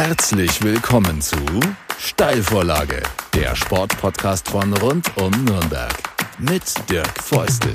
[0.00, 1.36] Herzlich willkommen zu
[1.98, 3.02] Steilvorlage,
[3.34, 5.92] der Sportpodcast von rund um Nürnberg
[6.38, 7.74] mit Dirk Feustel.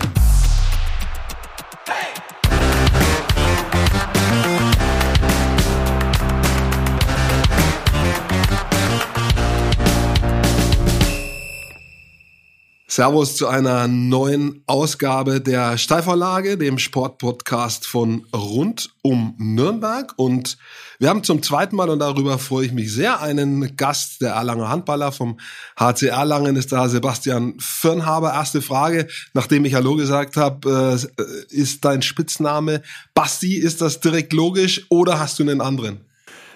[12.96, 20.14] Servus zu einer neuen Ausgabe der Steilvorlage, dem Sportpodcast von rund um Nürnberg.
[20.16, 20.60] Und
[21.00, 24.70] wir haben zum zweiten Mal, und darüber freue ich mich sehr, einen Gast, der Erlanger
[24.70, 25.40] Handballer vom
[25.76, 28.32] HC Erlangen ist da, Sebastian Firnhaber.
[28.32, 32.84] Erste Frage, nachdem ich Hallo gesagt habe, äh, ist dein Spitzname
[33.16, 36.02] Basti, ist das direkt logisch oder hast du einen anderen?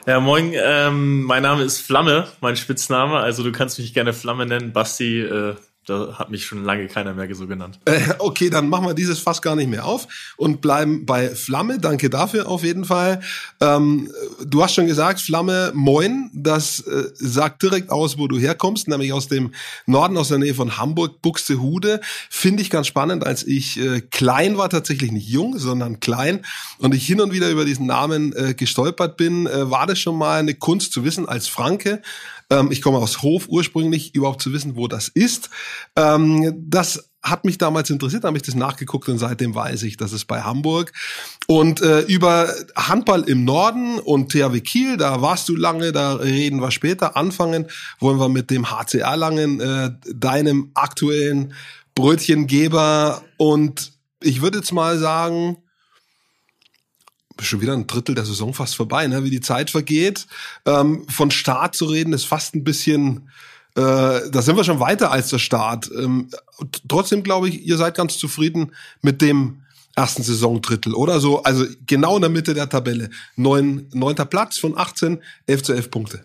[0.05, 3.17] Ja, moin, ähm, mein Name ist Flamme, mein Spitzname.
[3.17, 4.72] Also du kannst mich gerne Flamme nennen.
[4.72, 5.55] Basti äh,
[5.87, 7.79] da hat mich schon lange keiner mehr so genannt.
[7.87, 11.79] Äh, okay, dann machen wir dieses Fass gar nicht mehr auf und bleiben bei Flamme.
[11.79, 13.21] Danke dafür auf jeden Fall.
[13.61, 14.11] Ähm,
[14.45, 16.29] du hast schon gesagt, Flamme, moin.
[16.33, 19.52] Das äh, sagt direkt aus, wo du herkommst, nämlich aus dem
[19.85, 22.01] Norden, aus der Nähe von Hamburg, Buxtehude.
[22.29, 26.45] Finde ich ganz spannend, als ich äh, klein war, tatsächlich nicht jung, sondern klein
[26.79, 30.17] und ich hin und wieder über diesen Namen äh, gestolpert bin, äh, war das schon
[30.17, 32.01] mal eine Kunst zu wissen als Franke
[32.50, 35.50] ähm, ich komme aus Hof ursprünglich, überhaupt zu wissen, wo das ist.
[35.95, 40.14] Ähm, das hat mich damals interessiert, habe ich das nachgeguckt und seitdem weiß ich, das
[40.14, 40.94] ist bei Hamburg.
[41.48, 46.62] Und äh, über Handball im Norden und THW Kiel, da warst du lange, da reden
[46.62, 47.18] wir später.
[47.18, 47.68] Anfangen
[48.00, 51.53] wollen wir mit dem HCR Langen, äh, deinem aktuellen
[51.95, 53.23] Brötchengeber.
[53.38, 55.58] Und ich würde jetzt mal sagen,
[57.41, 59.23] schon wieder ein Drittel der Saison fast vorbei, ne?
[59.23, 60.27] wie die Zeit vergeht.
[60.66, 63.29] Ähm, von Start zu reden ist fast ein bisschen,
[63.75, 65.89] äh, da sind wir schon weiter als der Start.
[65.97, 66.29] Ähm,
[66.88, 69.61] trotzdem glaube ich, ihr seid ganz zufrieden mit dem
[69.95, 71.44] ersten Saisondrittel oder so.
[71.44, 73.09] Also genau in der Mitte der Tabelle.
[73.35, 76.23] Neun, neunter Platz von 18, 11 zu 11 Punkte.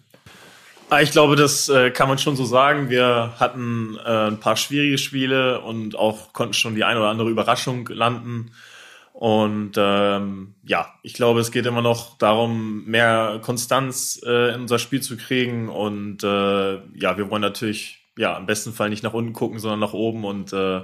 [0.90, 2.90] Ah, ich glaube, das äh, kann man schon so sagen.
[2.90, 7.30] Wir hatten äh, ein paar schwierige Spiele und auch konnten schon die eine oder andere
[7.30, 8.50] Überraschung landen.
[9.12, 14.78] Und ähm, ja, ich glaube, es geht immer noch darum, mehr Konstanz äh, in unser
[14.78, 15.68] Spiel zu kriegen.
[15.68, 19.80] Und äh, ja, wir wollen natürlich ja im besten Fall nicht nach unten gucken, sondern
[19.80, 20.24] nach oben.
[20.24, 20.80] Und äh,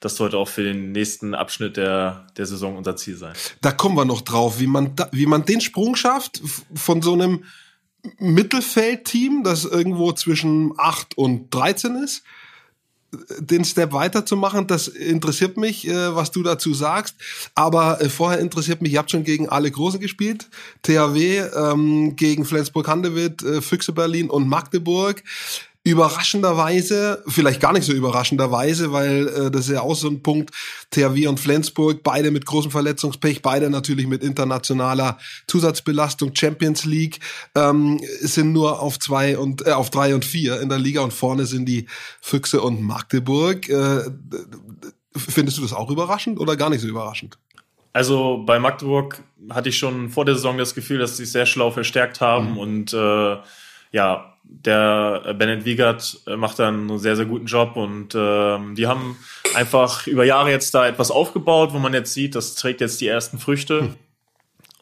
[0.00, 3.34] das sollte auch für den nächsten Abschnitt der, der Saison unser Ziel sein.
[3.60, 6.42] Da kommen wir noch drauf, wie man, da, wie man den Sprung schafft
[6.74, 7.44] von so einem
[8.18, 12.24] Mittelfeldteam, das irgendwo zwischen 8 und 13 ist,
[13.38, 17.16] den Step weiterzumachen, das interessiert mich, äh, was du dazu sagst.
[17.54, 20.48] Aber äh, vorher interessiert mich, ihr habt schon gegen alle Großen gespielt.
[20.82, 25.22] THW ähm, gegen Flensburg-Handewitt, äh, Füchse Berlin und Magdeburg
[25.82, 30.50] überraschenderweise, vielleicht gar nicht so überraschenderweise, weil äh, das ist ja auch so ein Punkt,
[30.90, 37.20] THW und Flensburg, beide mit großem Verletzungspech, beide natürlich mit internationaler Zusatzbelastung, Champions League,
[37.54, 41.14] ähm, sind nur auf zwei und äh, auf drei und vier in der Liga und
[41.14, 41.86] vorne sind die
[42.20, 43.68] Füchse und Magdeburg.
[43.70, 44.02] Äh,
[45.16, 47.38] findest du das auch überraschend oder gar nicht so überraschend?
[47.94, 51.46] Also bei Magdeburg hatte ich schon vor der Saison das Gefühl, dass sie sich sehr
[51.46, 52.58] schlau verstärkt haben mhm.
[52.58, 53.36] und äh,
[53.92, 58.86] ja, der Bennett Wiegert äh, macht da einen sehr, sehr guten Job und ähm, die
[58.86, 59.16] haben
[59.54, 63.06] einfach über Jahre jetzt da etwas aufgebaut, wo man jetzt sieht, das trägt jetzt die
[63.06, 63.80] ersten Früchte.
[63.80, 63.94] Hm.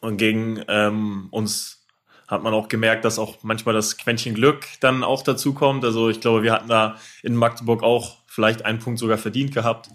[0.01, 1.85] Und gegen ähm, uns
[2.27, 5.83] hat man auch gemerkt, dass auch manchmal das Quäntchen Glück dann auch dazu kommt.
[5.83, 9.89] Also ich glaube, wir hatten da in Magdeburg auch vielleicht einen Punkt sogar verdient gehabt.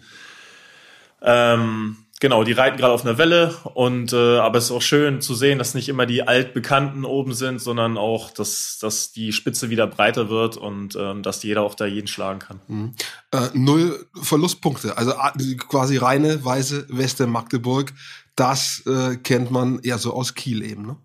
[1.23, 5.21] Ähm, genau, die reiten gerade auf einer Welle und äh, aber es ist auch schön
[5.21, 9.69] zu sehen, dass nicht immer die Altbekannten oben sind, sondern auch, dass, dass die Spitze
[9.69, 12.61] wieder breiter wird und ähm, dass jeder auch da jeden schlagen kann.
[12.67, 12.95] Mhm.
[13.31, 15.13] Äh, null Verlustpunkte, also
[15.69, 17.93] quasi reine weiße Weste Magdeburg,
[18.37, 20.97] das äh, kennt man eher so aus Kiel eben, ne?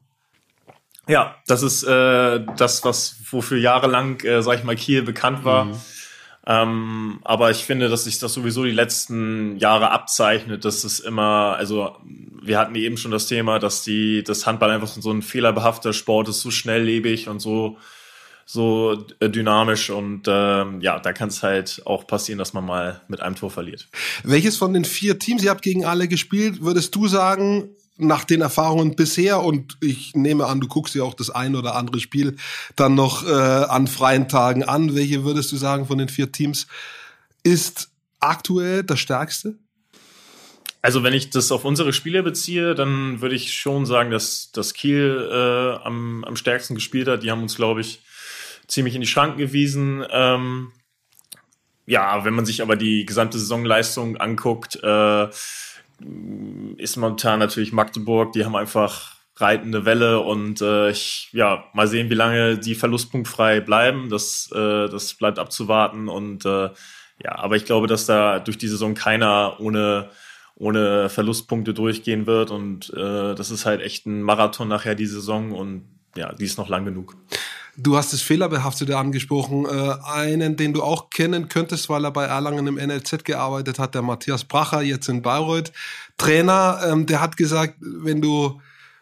[1.05, 5.65] Ja, das ist äh, das, was wofür jahrelang, äh, sag ich mal, Kiel bekannt war.
[5.65, 5.75] Mhm
[6.47, 11.55] ähm, aber ich finde, dass sich das sowieso die letzten Jahre abzeichnet, dass es immer,
[11.57, 11.97] also
[12.41, 16.29] wir hatten eben schon das Thema, dass die, das Handball einfach so ein fehlerbehafteter Sport
[16.29, 17.77] ist, so schnelllebig und so
[18.51, 22.99] so äh, dynamisch und ähm, ja, da kann es halt auch passieren, dass man mal
[23.07, 23.87] mit einem Tor verliert.
[24.23, 27.69] Welches von den vier Teams, ihr habt gegen alle gespielt, würdest du sagen,
[27.99, 31.75] nach den Erfahrungen bisher und ich nehme an, du guckst dir auch das ein oder
[31.75, 32.37] andere Spiel
[32.75, 34.95] dann noch äh, an freien Tagen an.
[34.95, 36.67] Welche würdest du sagen von den vier Teams
[37.43, 39.57] ist aktuell das stärkste?
[40.81, 44.73] Also wenn ich das auf unsere Spiele beziehe, dann würde ich schon sagen, dass, dass
[44.73, 47.21] Kiel äh, am, am stärksten gespielt hat.
[47.23, 48.01] Die haben uns, glaube ich,
[48.67, 50.05] ziemlich in die Schranken gewiesen.
[50.09, 50.71] Ähm,
[51.85, 55.27] ja, wenn man sich aber die gesamte Saisonleistung anguckt, äh,
[56.77, 62.09] ist momentan natürlich Magdeburg, die haben einfach reitende Welle und äh, ich ja mal sehen,
[62.09, 64.09] wie lange die verlustpunktfrei bleiben.
[64.09, 66.69] Das äh, das bleibt abzuwarten und äh,
[67.23, 70.09] ja, aber ich glaube, dass da durch die Saison keiner ohne
[70.55, 75.53] ohne Verlustpunkte durchgehen wird und äh, das ist halt echt ein Marathon nachher die Saison
[75.53, 75.85] und
[76.17, 77.15] ja, die ist noch lang genug.
[77.81, 79.65] Du hast das Fehlerbehaftete angesprochen.
[79.65, 83.95] Äh, einen, den du auch kennen könntest, weil er bei Erlangen im NLZ gearbeitet hat,
[83.95, 85.71] der Matthias Bracher, jetzt in Bayreuth.
[86.17, 88.59] Trainer, ähm, der hat gesagt, wenn du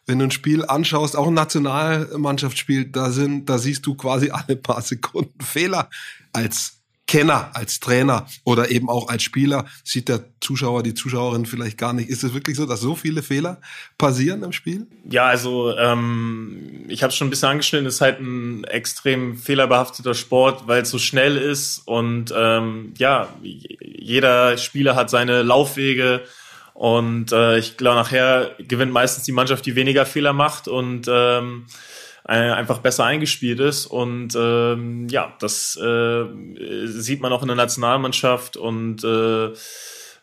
[0.08, 4.56] wenn du ein Spiel anschaust, auch ein Nationalmannschaftsspiel, da sind, da siehst du quasi alle
[4.56, 5.90] paar Sekunden Fehler
[6.32, 6.77] als
[7.08, 11.94] Kenner, als Trainer oder eben auch als Spieler sieht der Zuschauer, die Zuschauerin vielleicht gar
[11.94, 12.10] nicht.
[12.10, 13.62] Ist es wirklich so, dass so viele Fehler
[13.98, 14.88] passieren im Spiel?
[15.10, 20.14] Ja, also ähm, ich habe schon ein bisschen angeschnitten, es ist halt ein extrem fehlerbehafteter
[20.14, 26.24] Sport, weil es so schnell ist und ähm, ja, jeder Spieler hat seine Laufwege
[26.74, 31.66] und äh, ich glaube, nachher gewinnt meistens die Mannschaft, die weniger Fehler macht und ähm,
[31.68, 31.72] äh,
[32.34, 33.86] einfach besser eingespielt ist.
[33.86, 36.26] Und ähm, ja, das äh,
[36.86, 39.54] sieht man auch in der Nationalmannschaft und äh,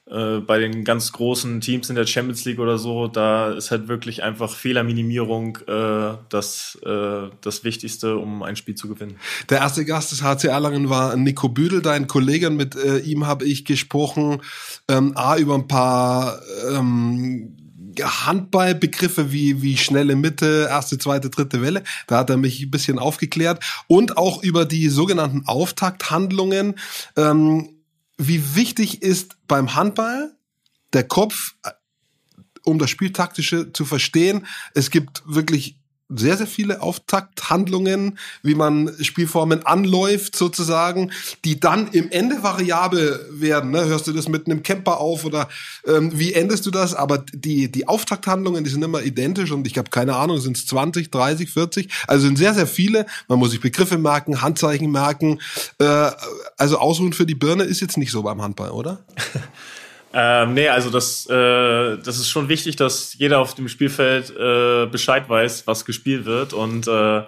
[0.06, 3.89] äh, bei den ganz großen Teams in der Champions League oder so, da ist halt
[3.89, 9.17] wirklich einfach Fehlerminimierung äh, das, äh, das Wichtigste, um ein Spiel zu gewinnen.
[9.49, 12.51] Der erste Gast des HC Erlangen war Nico Büdel, dein Kollege.
[12.51, 14.43] Mit äh, ihm habe ich gesprochen,
[14.89, 16.39] ähm, A, über ein paar
[16.71, 17.56] ähm,
[18.02, 21.82] Handballbegriffe wie, wie schnelle Mitte, erste, zweite, dritte Welle.
[22.06, 23.62] Da hat er mich ein bisschen aufgeklärt.
[23.87, 26.75] Und auch über die sogenannten Auftakthandlungen.
[27.17, 27.70] Ähm,
[28.17, 30.35] wie wichtig ist beim Handball
[30.93, 31.70] der Kopf, äh,
[32.64, 34.46] um das Spieltaktische zu verstehen.
[34.75, 35.76] Es gibt wirklich
[36.19, 41.12] sehr, sehr viele Auftakthandlungen, wie man Spielformen anläuft sozusagen,
[41.44, 43.70] die dann im Ende variabel werden.
[43.70, 43.84] Ne?
[43.84, 45.49] Hörst du das mit einem Camper auf oder
[45.87, 46.94] ähm, wie endest du das?
[46.94, 50.66] Aber die, die Auftakthandlungen, die sind immer identisch und ich habe keine Ahnung, sind es
[50.66, 51.90] 20, 30, 40?
[52.06, 53.06] Also sind sehr, sehr viele.
[53.28, 55.40] Man muss sich Begriffe merken, Handzeichen merken.
[55.78, 56.10] Äh,
[56.56, 59.05] also Ausruhen für die Birne ist jetzt nicht so beim Handball, oder?
[60.16, 64.87] Ähm, nee, also das, äh, das ist schon wichtig, dass jeder auf dem Spielfeld äh,
[64.87, 66.52] Bescheid weiß, was gespielt wird.
[66.52, 67.22] Und, äh,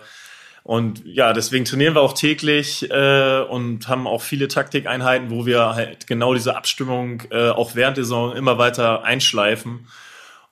[0.62, 5.74] und ja, deswegen trainieren wir auch täglich äh, und haben auch viele Taktikeinheiten, wo wir
[5.74, 9.88] halt genau diese Abstimmung äh, auch während der Saison immer weiter einschleifen.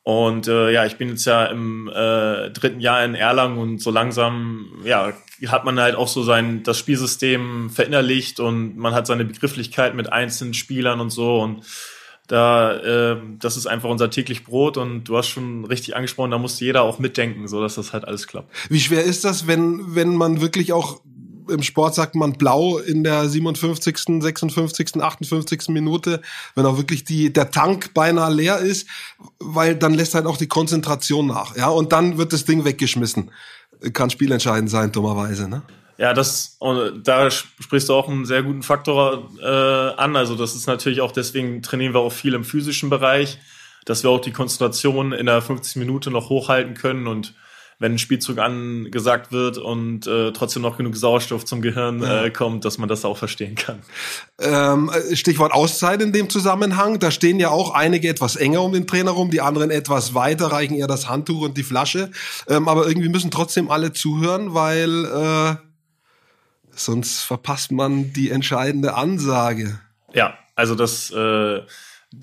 [0.02, 3.92] Und äh, ja, ich bin jetzt ja im äh, dritten Jahr in Erlangen und so
[3.92, 5.12] langsam, ja,
[5.46, 10.12] hat man halt auch so sein das Spielsystem verinnerlicht und man hat seine Begrifflichkeit mit
[10.12, 11.64] einzelnen Spielern und so und
[12.26, 16.38] da, äh, das ist einfach unser täglich Brot und du hast schon richtig angesprochen, da
[16.38, 18.50] muss jeder auch mitdenken, so dass das halt alles klappt.
[18.70, 21.00] Wie schwer ist das, wenn, wenn man wirklich auch
[21.48, 25.68] im Sport sagt man blau in der 57., 56., 58.
[25.68, 26.22] Minute,
[26.54, 28.88] wenn auch wirklich die, der Tank beinahe leer ist,
[29.38, 33.30] weil dann lässt halt auch die Konzentration nach, ja, und dann wird das Ding weggeschmissen.
[33.92, 35.62] Kann spielentscheidend sein, dummerweise, ne?
[35.96, 36.58] Ja, das
[37.04, 40.16] da sprichst du auch einen sehr guten Faktor äh, an.
[40.16, 43.38] Also das ist natürlich auch deswegen trainieren wir auch viel im physischen Bereich,
[43.84, 47.34] dass wir auch die Konzentration in der 50 Minute noch hochhalten können und
[47.78, 52.64] wenn ein Spielzug angesagt wird und äh, trotzdem noch genug Sauerstoff zum Gehirn äh, kommt,
[52.64, 53.80] dass man das auch verstehen kann.
[54.40, 56.98] Ähm, Stichwort Auszeit in dem Zusammenhang.
[56.98, 60.46] Da stehen ja auch einige etwas enger um den Trainer rum, die anderen etwas weiter,
[60.46, 62.10] reichen eher das Handtuch und die Flasche.
[62.48, 65.56] Ähm, aber irgendwie müssen trotzdem alle zuhören, weil äh,
[66.76, 69.80] sonst verpasst man die entscheidende Ansage.
[70.12, 71.60] Ja, also das äh,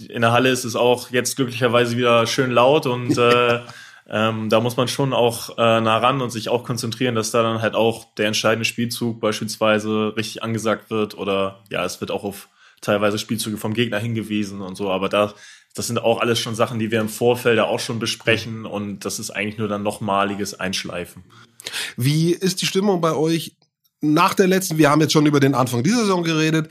[0.09, 3.59] in der Halle ist es auch jetzt glücklicherweise wieder schön laut und äh,
[4.09, 7.43] ähm, da muss man schon auch äh, nah ran und sich auch konzentrieren, dass da
[7.43, 12.23] dann halt auch der entscheidende Spielzug beispielsweise richtig angesagt wird oder ja, es wird auch
[12.23, 12.49] auf
[12.81, 15.33] teilweise Spielzüge vom Gegner hingewiesen und so, aber da
[15.73, 19.19] das sind auch alles schon Sachen, die wir im Vorfeld auch schon besprechen und das
[19.19, 21.23] ist eigentlich nur dann nochmaliges Einschleifen.
[21.95, 23.55] Wie ist die Stimmung bei euch
[24.01, 26.69] nach der letzten, wir haben jetzt schon über den Anfang dieser Saison geredet,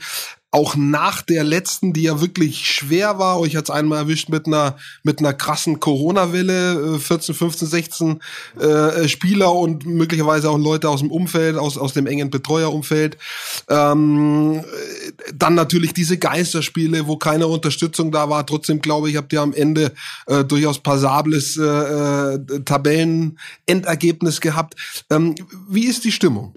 [0.53, 4.75] auch nach der letzten, die ja wirklich schwer war, euch hat's einmal erwischt mit einer
[5.01, 8.19] mit einer krassen Corona-Welle, 14, 15, 16
[8.59, 13.17] äh, Spieler und möglicherweise auch Leute aus dem Umfeld, aus aus dem engen Betreuerumfeld.
[13.69, 14.65] Ähm,
[15.33, 18.45] dann natürlich diese Geisterspiele, wo keine Unterstützung da war.
[18.45, 19.93] Trotzdem glaube ich, habt ihr am Ende
[20.27, 24.75] äh, durchaus passables äh, äh, Tabellenendergebnis gehabt.
[25.09, 25.35] Ähm,
[25.69, 26.53] wie ist die Stimmung?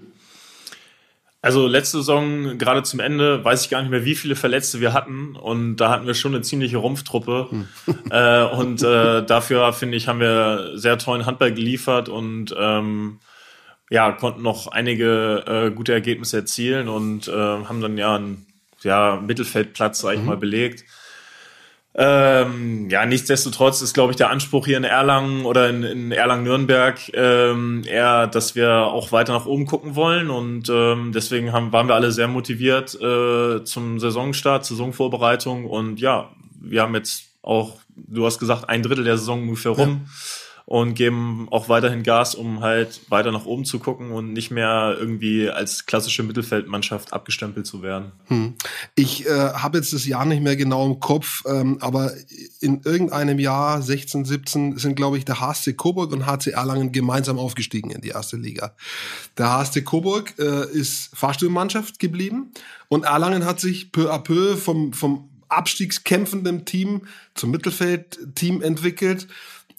[1.45, 4.93] Also letzte Saison, gerade zum Ende, weiß ich gar nicht mehr, wie viele Verletzte wir
[4.93, 5.35] hatten.
[5.35, 7.49] Und da hatten wir schon eine ziemliche Rumpftruppe.
[7.51, 7.67] Hm.
[8.09, 13.19] äh, und äh, dafür, finde ich, haben wir sehr tollen Handball geliefert und ähm,
[13.91, 18.47] ja, konnten noch einige äh, gute Ergebnisse erzielen und äh, haben dann ja einen
[18.81, 20.25] ja, Mittelfeldplatz, sag ich mhm.
[20.25, 20.83] mal, belegt.
[21.97, 26.99] Ähm, ja, nichtsdestotrotz ist, glaube ich, der Anspruch hier in Erlangen oder in, in Erlangen-Nürnberg
[27.13, 30.29] ähm, eher, dass wir auch weiter nach oben gucken wollen.
[30.29, 35.65] Und ähm, deswegen haben, waren wir alle sehr motiviert äh, zum Saisonstart, Saisonvorbereitung.
[35.65, 40.01] Und ja, wir haben jetzt auch, du hast gesagt, ein Drittel der Saison ungefähr rum.
[40.03, 40.11] Ja
[40.65, 44.95] und geben auch weiterhin Gas, um halt weiter nach oben zu gucken und nicht mehr
[44.99, 48.13] irgendwie als klassische Mittelfeldmannschaft abgestempelt zu werden.
[48.25, 48.55] Hm.
[48.95, 52.13] Ich äh, habe jetzt das Jahr nicht mehr genau im Kopf, ähm, aber
[52.61, 57.37] in irgendeinem Jahr, 16, 17, sind, glaube ich, der HSC Coburg und HC Erlangen gemeinsam
[57.37, 58.73] aufgestiegen in die erste Liga.
[59.37, 62.51] Der HSC Coburg äh, ist Fahrstuhlmannschaft geblieben
[62.87, 67.03] und Erlangen hat sich peu à peu vom, vom abstiegskämpfenden Team
[67.35, 69.27] zum Mittelfeldteam entwickelt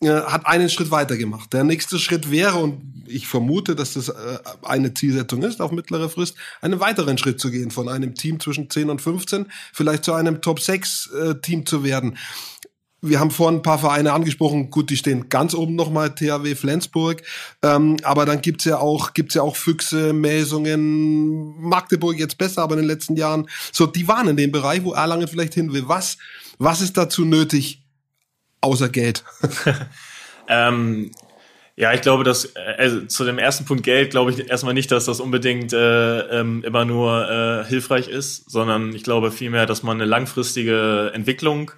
[0.03, 1.53] äh, hat einen Schritt weiter gemacht.
[1.53, 6.11] Der nächste Schritt wäre, und ich vermute, dass das äh, eine Zielsetzung ist, auf mittlere
[6.11, 10.13] Frist, einen weiteren Schritt zu gehen, von einem Team zwischen 10 und 15, vielleicht zu
[10.13, 11.35] einem Top 6 äh,
[11.67, 12.19] zu werden.
[13.01, 17.23] Wir haben vorhin ein paar Vereine angesprochen, gut, die stehen ganz oben nochmal, THW Flensburg,
[17.63, 18.79] ähm, aber dann gibt's ja
[19.35, 24.29] ja auch Füchse, Melsungen, Magdeburg jetzt besser, aber in den letzten Jahren, so, die waren
[24.29, 25.85] in dem Bereich, wo Erlangen vielleicht hin will.
[25.87, 26.19] Was,
[26.59, 27.86] was ist dazu nötig,
[28.67, 29.25] außer Geld?
[30.49, 31.11] ähm,
[31.79, 34.91] ja, ich glaube, dass äh, also zu dem ersten Punkt Geld glaube ich erstmal nicht,
[34.91, 39.83] dass das unbedingt äh, ähm, immer nur äh, hilfreich ist, sondern ich glaube vielmehr, dass
[39.83, 41.71] man eine langfristige Entwicklung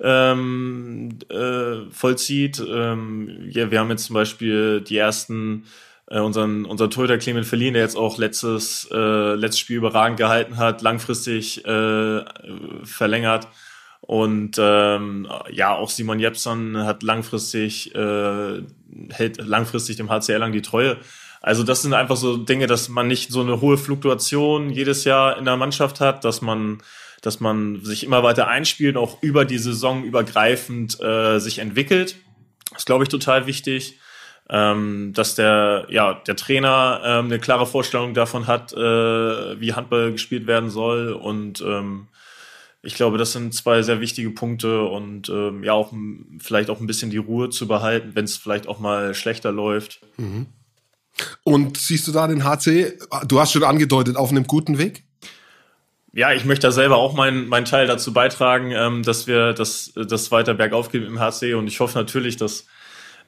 [0.00, 2.60] ähm, äh, vollzieht.
[2.68, 5.64] Ähm, ja, wir haben jetzt zum Beispiel die ersten
[6.06, 10.56] äh, unseren unser Torhüter Clement verliehen, der jetzt auch letztes äh, letztes Spiel überragend gehalten
[10.56, 12.24] hat, langfristig äh,
[12.82, 13.46] verlängert.
[14.00, 18.62] Und ähm, ja, auch Simon Jepson hat langfristig, äh,
[19.10, 20.96] hält langfristig dem HCR lang die Treue.
[21.40, 25.36] Also das sind einfach so Dinge, dass man nicht so eine hohe Fluktuation jedes Jahr
[25.36, 26.82] in der Mannschaft hat, dass man,
[27.22, 32.16] dass man sich immer weiter einspielt, auch über die Saison übergreifend äh, sich entwickelt.
[32.70, 33.98] Das ist, glaube ich, total wichtig.
[34.50, 40.12] Ähm, dass der, ja, der Trainer ähm, eine klare Vorstellung davon hat, äh, wie Handball
[40.12, 42.08] gespielt werden soll und ähm,
[42.82, 45.92] ich glaube, das sind zwei sehr wichtige Punkte und ähm, ja auch
[46.38, 50.00] vielleicht auch ein bisschen die Ruhe zu behalten, wenn es vielleicht auch mal schlechter läuft.
[50.16, 50.46] Mhm.
[51.42, 55.02] Und siehst du da den HC, du hast schon angedeutet, auf einem guten Weg?
[56.12, 59.92] Ja, ich möchte da selber auch meinen mein Teil dazu beitragen, ähm, dass wir das,
[59.94, 62.66] das weiter bergauf gehen im HC und ich hoffe natürlich, dass,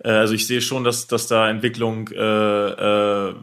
[0.02, 3.35] äh, also ich sehe schon, dass, dass da Entwicklung äh, äh,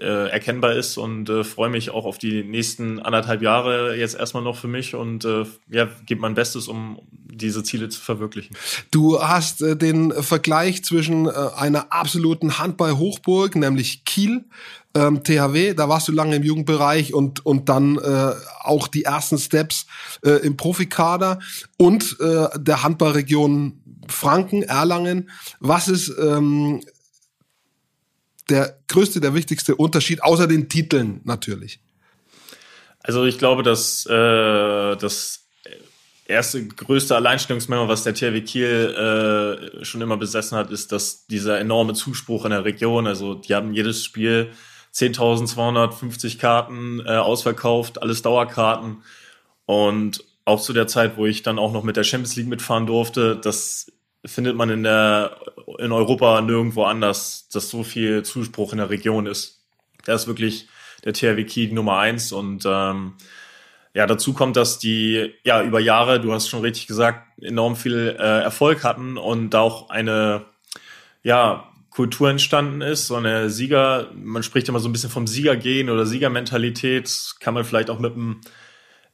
[0.00, 4.42] äh, erkennbar ist und äh, freue mich auch auf die nächsten anderthalb Jahre jetzt erstmal
[4.42, 8.56] noch für mich und äh, ja, gebe mein Bestes, um diese Ziele zu verwirklichen.
[8.90, 14.44] Du hast äh, den Vergleich zwischen äh, einer absoluten Handball-Hochburg, nämlich Kiel,
[14.94, 19.38] ähm, THW, da warst du lange im Jugendbereich und, und dann äh, auch die ersten
[19.38, 19.86] Steps
[20.24, 21.38] äh, im Profikader
[21.76, 25.30] und äh, der Handballregion Franken, Erlangen.
[25.60, 26.80] Was ist ähm,
[28.50, 31.80] der größte, der wichtigste Unterschied, außer den Titeln natürlich?
[33.02, 35.40] Also ich glaube, dass äh, das
[36.26, 41.58] erste größte Alleinstellungsmerkmal, was der THW Kiel äh, schon immer besessen hat, ist, dass dieser
[41.58, 44.52] enorme Zuspruch in der Region, also die haben jedes Spiel
[44.94, 49.02] 10.250 Karten äh, ausverkauft, alles Dauerkarten
[49.66, 52.86] und auch zu der Zeit, wo ich dann auch noch mit der Champions League mitfahren
[52.86, 53.92] durfte, das
[54.24, 55.36] findet man in der
[55.78, 59.64] in Europa nirgendwo anders, dass so viel Zuspruch in der Region ist.
[60.04, 60.68] Da ist wirklich
[61.04, 63.14] der THW Kiel Nummer eins und ähm,
[63.92, 68.16] ja, dazu kommt, dass die ja über Jahre, du hast schon richtig gesagt, enorm viel
[68.18, 70.44] äh, Erfolg hatten und da auch eine
[71.22, 75.90] ja Kultur entstanden ist, so eine Sieger, man spricht immer so ein bisschen vom Siegergehen
[75.90, 77.10] oder Siegermentalität,
[77.40, 78.40] kann man vielleicht auch mit dem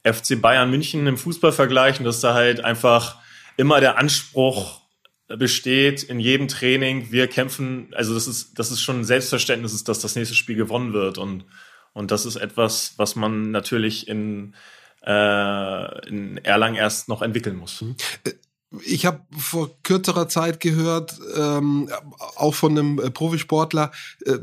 [0.03, 3.17] FC Bayern München im Fußball vergleichen, dass da halt einfach
[3.57, 4.81] immer der Anspruch
[5.27, 9.99] besteht in jedem Training, wir kämpfen, also das ist, das ist schon ein Selbstverständnis, dass
[9.99, 11.45] das nächste Spiel gewonnen wird und,
[11.93, 14.55] und das ist etwas, was man natürlich in,
[15.05, 17.81] äh, in Erlangen erst noch entwickeln muss.
[17.81, 17.95] Mhm.
[18.83, 21.89] Ich habe vor kürzerer Zeit gehört, ähm,
[22.35, 23.91] auch von einem Profisportler,
[24.25, 24.37] äh,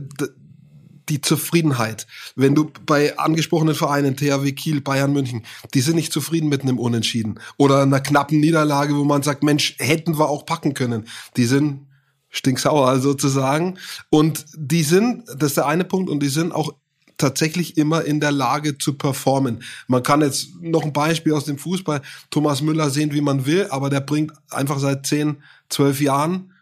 [1.08, 2.06] die Zufriedenheit.
[2.36, 5.44] Wenn du bei angesprochenen Vereinen, THW Kiel, Bayern München,
[5.74, 9.76] die sind nicht zufrieden mit einem Unentschieden oder einer knappen Niederlage, wo man sagt, Mensch,
[9.78, 11.08] hätten wir auch packen können.
[11.36, 11.86] Die sind
[12.30, 13.78] stinksauer sozusagen.
[14.10, 16.74] Und die sind, das ist der eine Punkt, und die sind auch
[17.16, 19.62] tatsächlich immer in der Lage zu performen.
[19.86, 23.68] Man kann jetzt noch ein Beispiel aus dem Fußball, Thomas Müller sehen, wie man will,
[23.70, 25.36] aber der bringt einfach seit zehn,
[25.68, 26.53] zwölf Jahren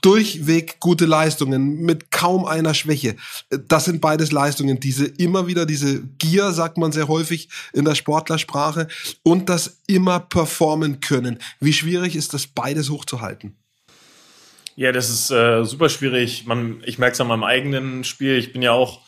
[0.00, 3.16] durchweg gute Leistungen mit kaum einer Schwäche.
[3.50, 7.94] Das sind beides Leistungen, diese immer wieder, diese Gier, sagt man sehr häufig in der
[7.94, 8.88] Sportlersprache,
[9.22, 11.38] und das immer performen können.
[11.60, 13.56] Wie schwierig ist das beides hochzuhalten?
[14.76, 16.46] Ja, das ist äh, super schwierig.
[16.46, 18.36] Man, ich merke es an meinem eigenen Spiel.
[18.36, 19.03] Ich bin ja auch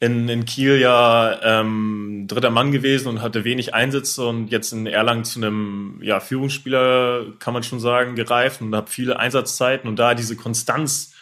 [0.00, 4.86] in, in Kiel ja ähm, dritter Mann gewesen und hatte wenig Einsätze und jetzt in
[4.86, 9.98] Erlangen zu einem ja, Führungsspieler, kann man schon sagen, gereift und habe viele Einsatzzeiten und
[9.98, 11.12] da diese Konstanz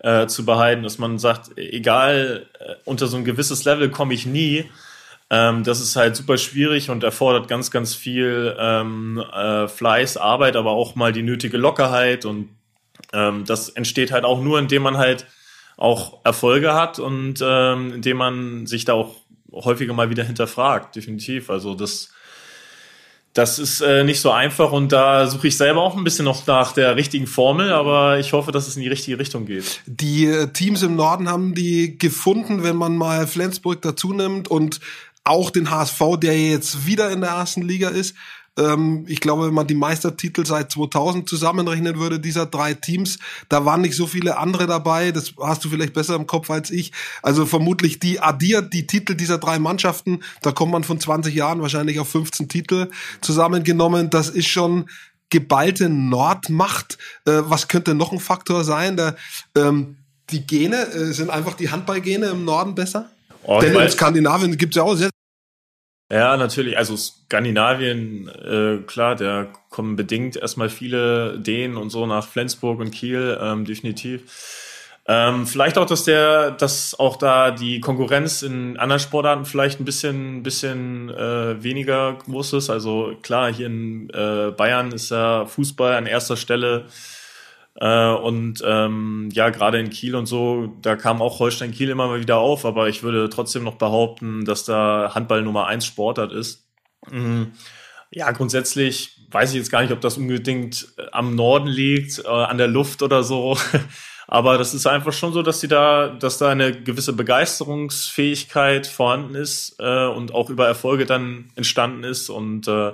[0.00, 4.26] äh, zu behalten, dass man sagt, egal, äh, unter so ein gewisses Level komme ich
[4.26, 4.70] nie.
[5.30, 10.56] Ähm, das ist halt super schwierig und erfordert ganz, ganz viel ähm, äh, Fleiß, Arbeit,
[10.56, 12.50] aber auch mal die nötige Lockerheit und
[13.14, 15.26] ähm, das entsteht halt auch nur, indem man halt
[15.76, 19.16] auch Erfolge hat und ähm, indem man sich da auch
[19.52, 21.50] häufiger mal wieder hinterfragt, definitiv.
[21.50, 22.10] Also das,
[23.34, 26.46] das ist äh, nicht so einfach und da suche ich selber auch ein bisschen noch
[26.46, 29.82] nach der richtigen Formel, aber ich hoffe, dass es in die richtige Richtung geht.
[29.86, 34.80] Die äh, Teams im Norden haben die gefunden, wenn man mal Flensburg dazu nimmt und
[35.24, 38.14] auch den HSV, der jetzt wieder in der ersten Liga ist.
[38.58, 43.64] Ähm, ich glaube, wenn man die Meistertitel seit 2000 zusammenrechnen würde, dieser drei Teams, da
[43.64, 45.12] waren nicht so viele andere dabei.
[45.12, 46.92] Das hast du vielleicht besser im Kopf als ich.
[47.22, 50.20] Also vermutlich die addiert die Titel dieser drei Mannschaften.
[50.42, 54.10] Da kommt man von 20 Jahren wahrscheinlich auf 15 Titel zusammengenommen.
[54.10, 54.88] Das ist schon
[55.30, 56.98] geballte Nordmacht.
[57.24, 58.96] Äh, was könnte noch ein Faktor sein?
[58.96, 59.16] Da,
[59.56, 59.96] ähm,
[60.30, 63.10] die Gene, äh, sind einfach die Handballgene im Norden besser?
[63.42, 65.10] Oh, Denn in Skandinavien gibt es ja auch sehr
[66.10, 66.78] ja, natürlich.
[66.78, 72.90] Also Skandinavien, äh, klar, da kommen bedingt erstmal viele Dänen und so nach Flensburg und
[72.92, 74.22] Kiel, ähm, definitiv.
[75.08, 79.84] Ähm, vielleicht auch, dass der, dass auch da die Konkurrenz in anderen Sportarten vielleicht ein
[79.84, 82.70] bisschen, bisschen äh, weniger groß ist.
[82.70, 86.86] Also klar, hier in äh, Bayern ist ja Fußball an erster Stelle.
[87.78, 92.06] Äh, und ähm, ja, gerade in Kiel und so, da kam auch Holstein Kiel immer
[92.06, 96.32] mal wieder auf, aber ich würde trotzdem noch behaupten, dass da Handball Nummer eins Sportart
[96.32, 96.66] ist.
[97.10, 97.52] Mhm.
[98.10, 102.28] Ja, grundsätzlich weiß ich jetzt gar nicht, ob das unbedingt äh, am Norden liegt, äh,
[102.28, 103.58] an der Luft oder so.
[104.28, 109.36] Aber das ist einfach schon so, dass sie da, dass da eine gewisse Begeisterungsfähigkeit vorhanden
[109.36, 112.28] ist äh, und auch über Erfolge dann entstanden ist.
[112.28, 112.92] Und äh,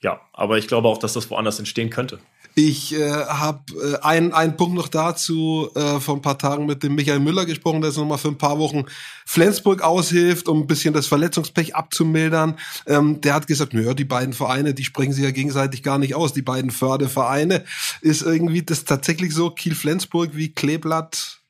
[0.00, 2.18] ja, aber ich glaube auch, dass das woanders entstehen könnte.
[2.54, 6.82] Ich äh, habe äh, einen, einen Punkt noch dazu äh, vor ein paar Tagen mit
[6.82, 8.84] dem Michael Müller gesprochen, der jetzt nochmal für ein paar Wochen
[9.24, 12.58] Flensburg aushilft, um ein bisschen das Verletzungspech abzumildern.
[12.86, 16.14] Ähm, der hat gesagt, naja, die beiden Vereine, die sprechen sich ja gegenseitig gar nicht
[16.14, 16.32] aus.
[16.32, 17.64] Die beiden Fördervereine.
[18.00, 21.40] Ist irgendwie das tatsächlich so Kiel-Flensburg wie Kleeblatt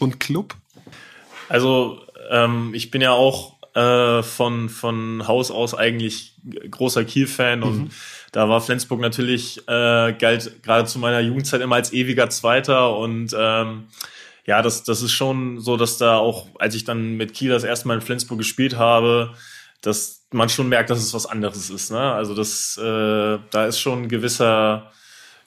[0.00, 0.56] und Club?
[1.48, 6.34] Also ähm, ich bin ja auch äh, von, von Haus aus eigentlich
[6.70, 7.64] großer Kiel-Fan mhm.
[7.64, 7.90] und
[8.32, 13.34] da war Flensburg natürlich, äh, galt gerade zu meiner Jugendzeit immer als ewiger Zweiter und
[13.38, 13.84] ähm,
[14.46, 17.64] ja, das, das ist schon so, dass da auch, als ich dann mit Kiel das
[17.64, 19.34] erste Mal in Flensburg gespielt habe,
[19.82, 21.90] dass man schon merkt, dass es was anderes ist.
[21.90, 22.00] Ne?
[22.00, 24.90] Also das, äh, da ist schon ein gewisser,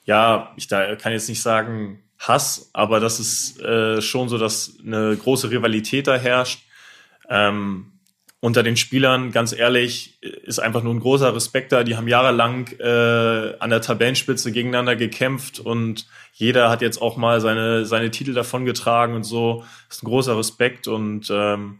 [0.05, 4.77] ja, ich da kann jetzt nicht sagen Hass, aber das ist äh, schon so, dass
[4.85, 6.63] eine große Rivalität da herrscht.
[7.29, 7.90] Ähm,
[8.41, 11.83] unter den Spielern, ganz ehrlich, ist einfach nur ein großer Respekt da.
[11.83, 17.39] Die haben jahrelang äh, an der Tabellenspitze gegeneinander gekämpft und jeder hat jetzt auch mal
[17.39, 19.63] seine, seine Titel davongetragen und so.
[19.87, 21.77] Das ist ein großer Respekt und ähm,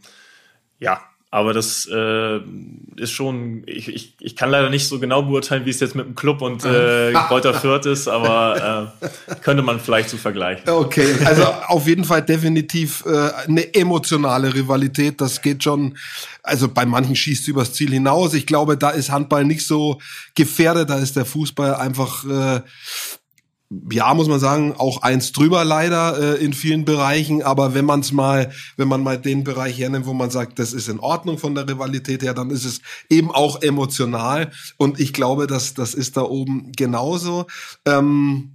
[0.78, 2.40] ja, aber das äh,
[2.96, 6.04] ist schon, ich, ich, ich kann leider nicht so genau beurteilen, wie es jetzt mit
[6.04, 10.68] dem Club und äh, Kräuter Fürth ist, aber äh, könnte man vielleicht so vergleichen.
[10.68, 15.22] Okay, also auf jeden Fall definitiv äh, eine emotionale Rivalität.
[15.22, 15.96] Das geht schon,
[16.42, 18.34] also bei manchen schießt übers Ziel hinaus.
[18.34, 20.02] Ich glaube, da ist Handball nicht so
[20.34, 22.60] gefährdet, da ist der Fußball einfach äh,
[23.90, 27.42] ja, muss man sagen, auch eins drüber leider äh, in vielen Bereichen.
[27.42, 30.72] Aber wenn man es mal, wenn man mal den Bereich hernimmt, wo man sagt, das
[30.72, 34.50] ist in Ordnung von der Rivalität her, dann ist es eben auch emotional.
[34.76, 37.46] Und ich glaube, dass das ist da oben genauso.
[37.86, 38.52] Ähm,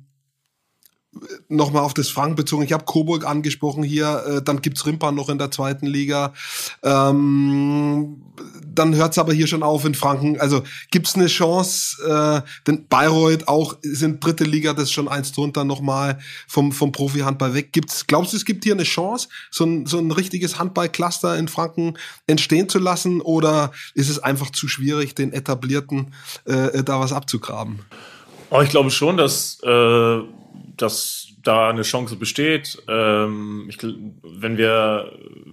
[1.47, 2.63] nochmal auf das Frank bezogen.
[2.63, 6.33] Ich habe Coburg angesprochen hier, äh, dann gibt's Rimpa noch in der zweiten Liga.
[6.83, 8.21] Ähm,
[8.77, 10.39] dann hört's aber hier schon auf in Franken.
[10.39, 15.31] Also gibt's eine Chance, äh, denn Bayreuth auch sind dritte Liga, das ist schon eins
[15.31, 17.73] drunter nochmal vom, vom Profi-Handball weg.
[17.73, 21.47] Gibt's, glaubst du, es gibt hier eine Chance, so ein, so ein richtiges Handball-Cluster in
[21.47, 26.13] Franken entstehen zu lassen oder ist es einfach zu schwierig, den Etablierten
[26.45, 27.79] äh, da was abzugraben?
[28.49, 30.21] Oh, ich glaube schon, dass äh
[30.81, 32.81] dass da eine Chance besteht.
[32.87, 33.77] Ähm, ich,
[34.23, 35.11] wenn wir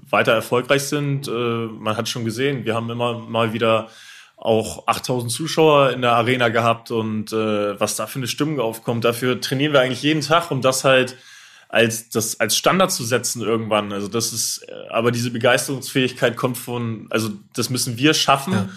[0.08, 3.88] weiter erfolgreich sind, äh, man hat schon gesehen, wir haben immer mal wieder
[4.36, 9.04] auch 8000 Zuschauer in der Arena gehabt und äh, was da für eine Stimmung aufkommt,
[9.04, 11.16] dafür trainieren wir eigentlich jeden Tag, um das halt
[11.68, 13.92] als das als Standard zu setzen irgendwann.
[13.92, 18.52] Also das ist, äh, aber diese Begeisterungsfähigkeit kommt von, also das müssen wir schaffen.
[18.52, 18.68] Ja.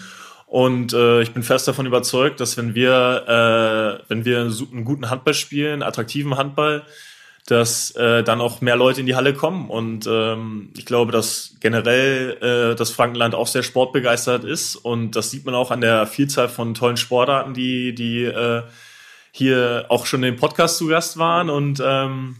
[0.48, 5.10] Und äh, ich bin fest davon überzeugt, dass wenn wir, äh, wenn wir einen guten
[5.10, 6.84] Handball spielen, attraktiven Handball,
[7.44, 9.68] dass äh, dann auch mehr Leute in die Halle kommen.
[9.68, 14.76] Und ähm, ich glaube, dass generell äh, das Frankenland auch sehr sportbegeistert ist.
[14.76, 18.62] Und das sieht man auch an der Vielzahl von tollen Sportarten, die, die äh,
[19.32, 21.50] hier auch schon im Podcast zu Gast waren.
[21.50, 22.36] Und ähm,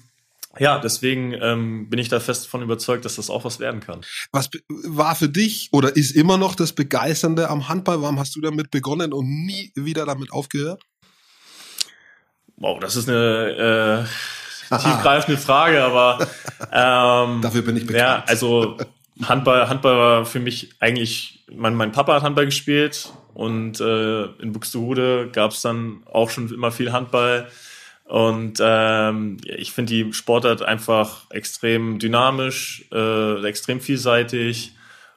[0.59, 4.01] ja, deswegen ähm, bin ich da fest davon überzeugt, dass das auch was werden kann.
[4.33, 8.01] Was war für dich oder ist immer noch das Begeisternde am Handball?
[8.03, 10.83] Warum hast du damit begonnen und nie wieder damit aufgehört?
[12.57, 14.07] Wow, das ist eine
[14.71, 16.19] äh, tiefgreifende Frage, aber
[16.73, 18.03] ähm, dafür bin ich bekannt.
[18.03, 18.79] Ja, also
[19.23, 24.53] Handball, Handball war für mich eigentlich, mein, mein Papa hat Handball gespielt und äh, in
[24.53, 27.49] Buxtehude gab es dann auch schon immer viel Handball.
[28.09, 34.73] Und ähm, ich finde die Sportart einfach extrem dynamisch, äh, extrem vielseitig.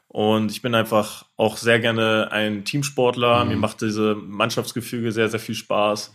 [0.10, 3.46] Und ich bin einfach auch sehr gerne ein Teamsportler.
[3.46, 3.50] Mhm.
[3.50, 6.14] Mir macht diese Mannschaftsgefüge sehr, sehr viel Spaß.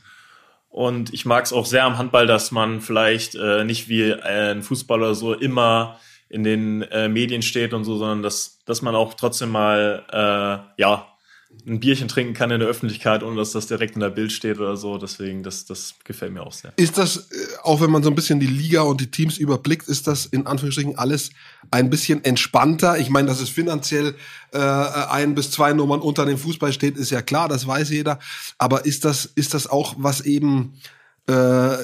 [0.69, 4.63] Und ich mag es auch sehr am Handball, dass man vielleicht äh, nicht wie ein
[4.63, 9.15] Fußballer so immer in den äh, Medien steht und so, sondern dass, dass man auch
[9.15, 11.07] trotzdem mal äh, ja
[11.67, 14.59] ein Bierchen trinken kann in der Öffentlichkeit, ohne dass das direkt in der Bild steht
[14.59, 14.99] oder so.
[14.99, 16.73] Deswegen, das, das gefällt mir auch sehr.
[16.77, 17.23] Ist das, äh,
[17.63, 20.47] auch wenn man so ein bisschen die Liga und die Teams überblickt, ist das in
[20.47, 21.31] Anführungsstrichen alles
[21.71, 22.99] ein bisschen entspannter?
[22.99, 24.15] Ich meine, dass es finanziell
[24.53, 28.19] äh, ein bis zwei Nummern unter dem Fußball steht, ist ja klar, das weiß jeder.
[28.59, 30.75] Aber ist das, ist das auch, was eben
[31.29, 31.77] äh,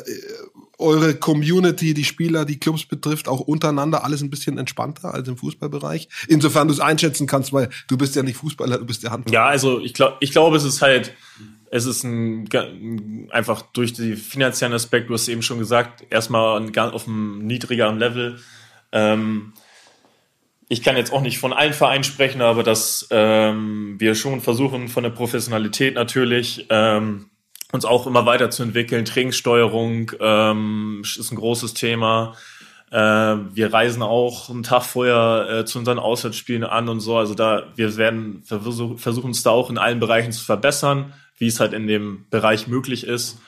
[0.83, 5.37] eure Community, die Spieler, die Clubs betrifft, auch untereinander alles ein bisschen entspannter als im
[5.37, 6.09] Fußballbereich?
[6.29, 9.35] Insofern du es einschätzen kannst, weil du bist ja nicht Fußballer, du bist ja Handballer.
[9.35, 11.15] Ja, also ich glaube, ich glaube, es ist halt,
[11.71, 17.09] es ist ein, einfach durch die finanziellen Aspekt, du hast eben schon gesagt, erstmal auf
[17.09, 18.39] einem niedrigeren Level.
[18.93, 19.55] Ähm,
[20.69, 24.89] ich kann jetzt auch nicht von allen Vereinen sprechen, aber dass ähm, wir schon versuchen,
[24.89, 27.27] von der Professionalität natürlich, ähm,
[27.73, 29.05] uns auch immer weiterzuentwickeln.
[29.05, 32.35] Trainingssteuerung ähm, ist ein großes Thema.
[32.91, 37.17] Äh, wir reisen auch einen Tag vorher äh, zu unseren Auswärtsspielen an und so.
[37.17, 41.47] Also da, wir werden versuch, versuchen es da auch in allen Bereichen zu verbessern, wie
[41.47, 43.41] es halt in dem Bereich möglich ist.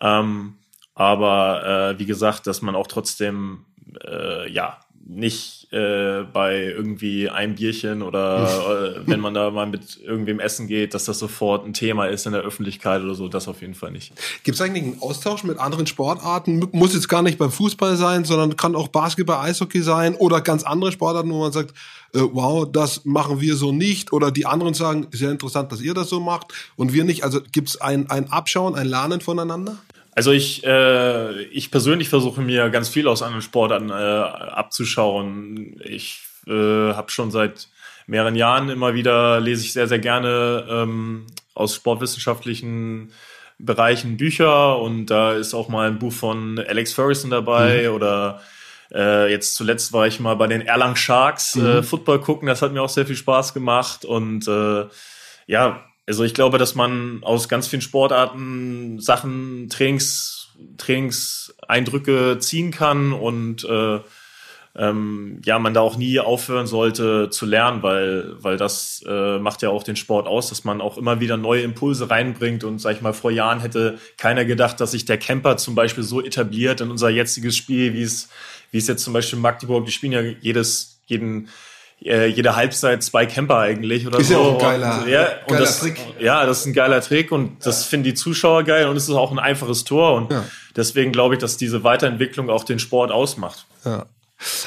[0.00, 0.54] Ähm,
[0.94, 3.66] aber äh, wie gesagt, dass man auch trotzdem
[4.02, 4.78] äh, ja
[5.08, 10.66] nicht äh, bei irgendwie einem Bierchen oder äh, wenn man da mal mit irgendwem essen
[10.66, 13.74] geht, dass das sofort ein Thema ist in der Öffentlichkeit oder so, das auf jeden
[13.74, 14.12] Fall nicht.
[14.42, 16.68] Gibt es eigentlich einen Austausch mit anderen Sportarten?
[16.72, 20.64] Muss jetzt gar nicht beim Fußball sein, sondern kann auch Basketball, Eishockey sein oder ganz
[20.64, 21.70] andere Sportarten, wo man sagt,
[22.12, 25.94] äh, wow, das machen wir so nicht oder die anderen sagen, sehr interessant, dass ihr
[25.94, 27.22] das so macht und wir nicht.
[27.22, 29.78] Also gibt es ein, ein Abschauen, ein Lernen voneinander?
[30.16, 35.78] Also ich, äh, ich persönlich versuche mir ganz viel aus anderen Sportarten äh, abzuschauen.
[35.84, 36.52] Ich äh,
[36.94, 37.68] habe schon seit
[38.06, 43.12] mehreren Jahren immer wieder, lese ich sehr, sehr gerne ähm, aus sportwissenschaftlichen
[43.58, 47.94] Bereichen Bücher und da ist auch mal ein Buch von Alex Ferguson dabei mhm.
[47.94, 48.40] oder
[48.94, 51.66] äh, jetzt zuletzt war ich mal bei den Erlang Sharks äh, mhm.
[51.66, 54.86] äh, Football gucken, das hat mir auch sehr viel Spaß gemacht und äh,
[55.46, 63.12] ja, also ich glaube, dass man aus ganz vielen Sportarten Sachen, Trainings, Trainingseindrücke ziehen kann
[63.12, 64.00] und äh,
[64.78, 69.62] ähm, ja, man da auch nie aufhören sollte zu lernen, weil, weil das äh, macht
[69.62, 72.62] ja auch den Sport aus, dass man auch immer wieder neue Impulse reinbringt.
[72.62, 76.04] Und sag ich mal, vor Jahren hätte keiner gedacht, dass sich der Camper zum Beispiel
[76.04, 78.28] so etabliert in unser jetziges Spiel, wie es,
[78.70, 81.48] wie es jetzt zum Beispiel Magdeburg, die spielen ja jedes, jeden
[82.02, 84.34] äh, jede Halbzeit zwei Camper eigentlich oder ist so.
[84.34, 86.00] Ist ja auch ein geiler, und, ja, geiler und das, Trick.
[86.20, 89.14] Ja, das ist ein geiler Trick und das finden die Zuschauer geil und es ist
[89.14, 90.44] auch ein einfaches Tor und ja.
[90.76, 93.66] deswegen glaube ich, dass diese Weiterentwicklung auch den Sport ausmacht.
[93.84, 94.06] Ja.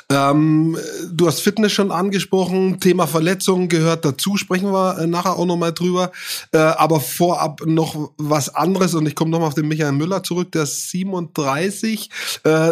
[0.10, 0.78] Ähm,
[1.12, 5.74] du hast Fitness schon angesprochen, Thema Verletzungen gehört dazu, sprechen wir äh, nachher auch nochmal
[5.74, 6.12] drüber.
[6.52, 10.52] Äh, aber vorab noch was anderes und ich komme nochmal auf den Michael Müller zurück,
[10.52, 12.10] der ist 37.
[12.44, 12.72] Äh,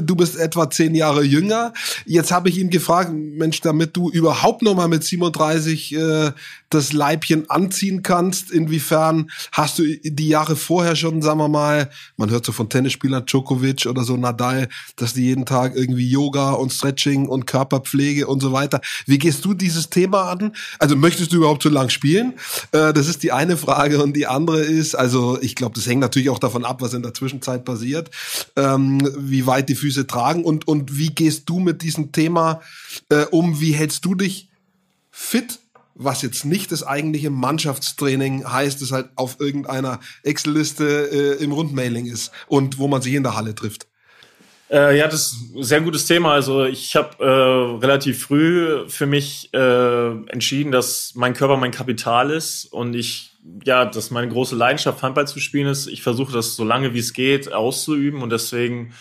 [0.00, 1.72] du bist etwa zehn Jahre jünger.
[2.06, 6.32] Jetzt habe ich ihn gefragt, Mensch, damit du überhaupt nochmal mit 37 äh,
[6.70, 12.30] das Leibchen anziehen kannst, inwiefern hast du die Jahre vorher schon, sagen wir mal, man
[12.30, 16.72] hört so von Tennisspielern Djokovic oder so Nadal, dass die jeden Tag irgendwie Yoga und
[16.72, 18.80] Stretching und Körperpflege und so weiter.
[19.06, 20.52] Wie gehst du dieses Thema an?
[20.78, 22.34] Also möchtest du überhaupt so lang spielen?
[22.72, 26.00] Äh, das ist die eine Frage und die andere ist, also ich glaube, das hängt
[26.00, 28.10] natürlich auch davon ab, was in der Zwischenzeit passiert,
[28.56, 32.60] ähm, wie weit die Füße tragen und, und wie gehst du mit diesem Thema
[33.08, 33.60] äh, um?
[33.60, 34.48] Wie hältst du dich
[35.10, 35.58] fit?
[35.98, 42.06] Was jetzt nicht das eigentliche Mannschaftstraining heißt, das halt auf irgendeiner Excel-Liste äh, im Rundmailing
[42.06, 43.88] ist und wo man sich in der Halle trifft.
[44.70, 46.32] Äh, ja, das ist ein sehr gutes Thema.
[46.32, 52.30] Also ich habe äh, relativ früh für mich äh, entschieden, dass mein Körper mein Kapital
[52.30, 53.32] ist und ich
[53.64, 55.86] ja, dass meine große Leidenschaft Handball zu spielen ist.
[55.86, 58.92] Ich versuche das so lange wie es geht auszuüben und deswegen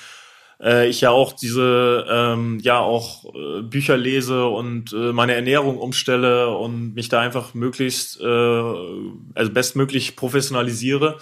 [0.62, 5.78] äh, ich ja auch diese ähm, ja auch äh, Bücher lese und äh, meine Ernährung
[5.78, 11.18] umstelle und mich da einfach möglichst äh, also bestmöglich professionalisiere.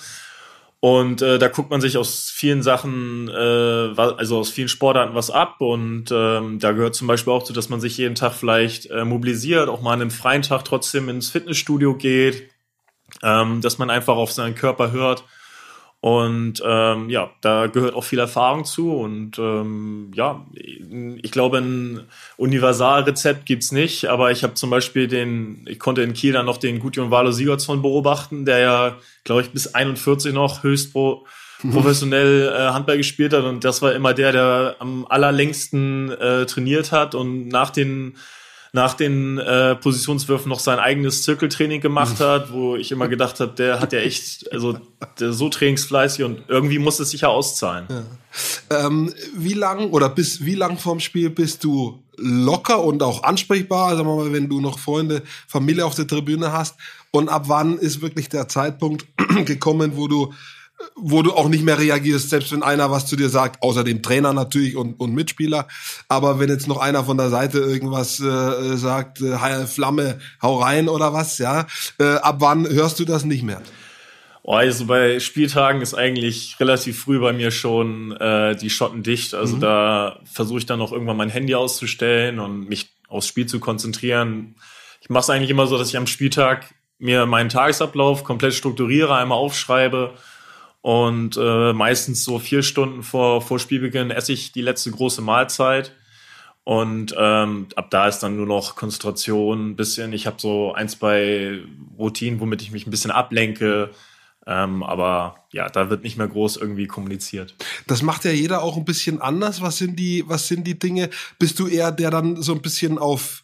[0.82, 3.32] Und äh, da guckt man sich aus vielen Sachen, äh,
[3.98, 5.56] also aus vielen Sportarten was ab.
[5.60, 9.04] Und ähm, da gehört zum Beispiel auch zu, dass man sich jeden Tag vielleicht äh,
[9.04, 12.52] mobilisiert, auch mal an einem freien Tag trotzdem ins Fitnessstudio geht,
[13.24, 15.24] ähm, dass man einfach auf seinen Körper hört.
[16.06, 18.94] Und ähm, ja, da gehört auch viel Erfahrung zu.
[18.94, 20.46] Und ähm, ja,
[21.24, 22.02] ich glaube, ein
[22.38, 26.58] Universalrezept gibt's nicht, aber ich habe zum Beispiel den, ich konnte in Kiel dann noch
[26.58, 31.26] den Gudjon Valo Sigurdsson beobachten, der ja, glaube ich, bis 41 noch höchst pro,
[31.72, 33.44] professionell äh, Handball gespielt hat.
[33.44, 38.16] Und das war immer der, der am allerlängsten äh, trainiert hat und nach den
[38.76, 43.54] nach den äh, Positionswürfen noch sein eigenes Zirkeltraining gemacht hat, wo ich immer gedacht habe,
[43.54, 44.78] der hat ja echt, also
[45.18, 47.88] der so trainingsfleißig und irgendwie muss es sicher auszahlen.
[47.90, 48.86] Ja.
[48.86, 53.96] Ähm, wie lang oder bis wie lang vorm Spiel bist du locker und auch ansprechbar,
[53.96, 56.76] sagen wir mal, wenn du noch Freunde, Familie auf der Tribüne hast?
[57.12, 59.06] Und ab wann ist wirklich der Zeitpunkt
[59.46, 60.34] gekommen, wo du
[60.96, 64.02] wo du auch nicht mehr reagierst, selbst wenn einer was zu dir sagt, außer dem
[64.02, 65.68] Trainer natürlich und, und Mitspieler.
[66.08, 70.90] Aber wenn jetzt noch einer von der Seite irgendwas äh, sagt, äh, Flamme, hau rein
[70.90, 71.68] oder was, ja,
[72.00, 73.62] äh, ab wann hörst du das nicht mehr?
[74.44, 79.34] Oh, also bei Spieltagen ist eigentlich relativ früh bei mir schon äh, die Schotten dicht.
[79.34, 79.62] Also mhm.
[79.62, 84.56] da versuche ich dann noch irgendwann mein Handy auszustellen und mich aufs Spiel zu konzentrieren.
[85.02, 89.16] Ich mache es eigentlich immer so, dass ich am Spieltag mir meinen Tagesablauf komplett strukturiere,
[89.16, 90.14] einmal aufschreibe
[90.86, 95.94] und äh, meistens so vier Stunden vor, vor Spielbeginn esse ich die letzte große Mahlzeit.
[96.64, 100.14] Und ähm, ab da ist dann nur noch Konzentration ein bisschen.
[100.14, 101.58] Ich habe so ein, zwei
[101.98, 103.90] Routinen, womit ich mich ein bisschen ablenke.
[104.46, 107.56] Ähm, aber ja, da wird nicht mehr groß irgendwie kommuniziert.
[107.88, 109.64] Das macht ja jeder auch ein bisschen anders.
[109.64, 111.10] Was sind die, was sind die Dinge?
[111.40, 113.44] Bist du eher der dann so ein bisschen auf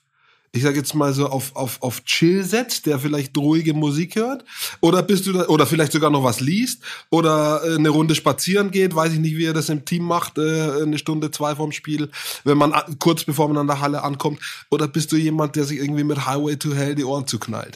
[0.54, 4.44] ich sage jetzt mal so auf auf auf Chill setzt, der vielleicht ruhige Musik hört,
[4.82, 6.84] oder bist du da, oder vielleicht sogar noch was liest?
[7.10, 10.38] Oder äh, eine Runde spazieren geht, weiß ich nicht, wie er das im Team macht,
[10.38, 12.10] äh, eine Stunde zwei vorm Spiel,
[12.44, 15.80] wenn man kurz bevor man an der Halle ankommt, oder bist du jemand, der sich
[15.80, 17.76] irgendwie mit Highway to Hell die Ohren zuknallt?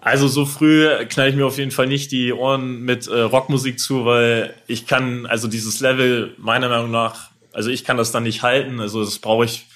[0.00, 3.78] Also so früh knall ich mir auf jeden Fall nicht die Ohren mit äh, Rockmusik
[3.78, 8.24] zu, weil ich kann also dieses Level meiner Meinung nach, also ich kann das dann
[8.24, 9.66] nicht halten, also das brauche ich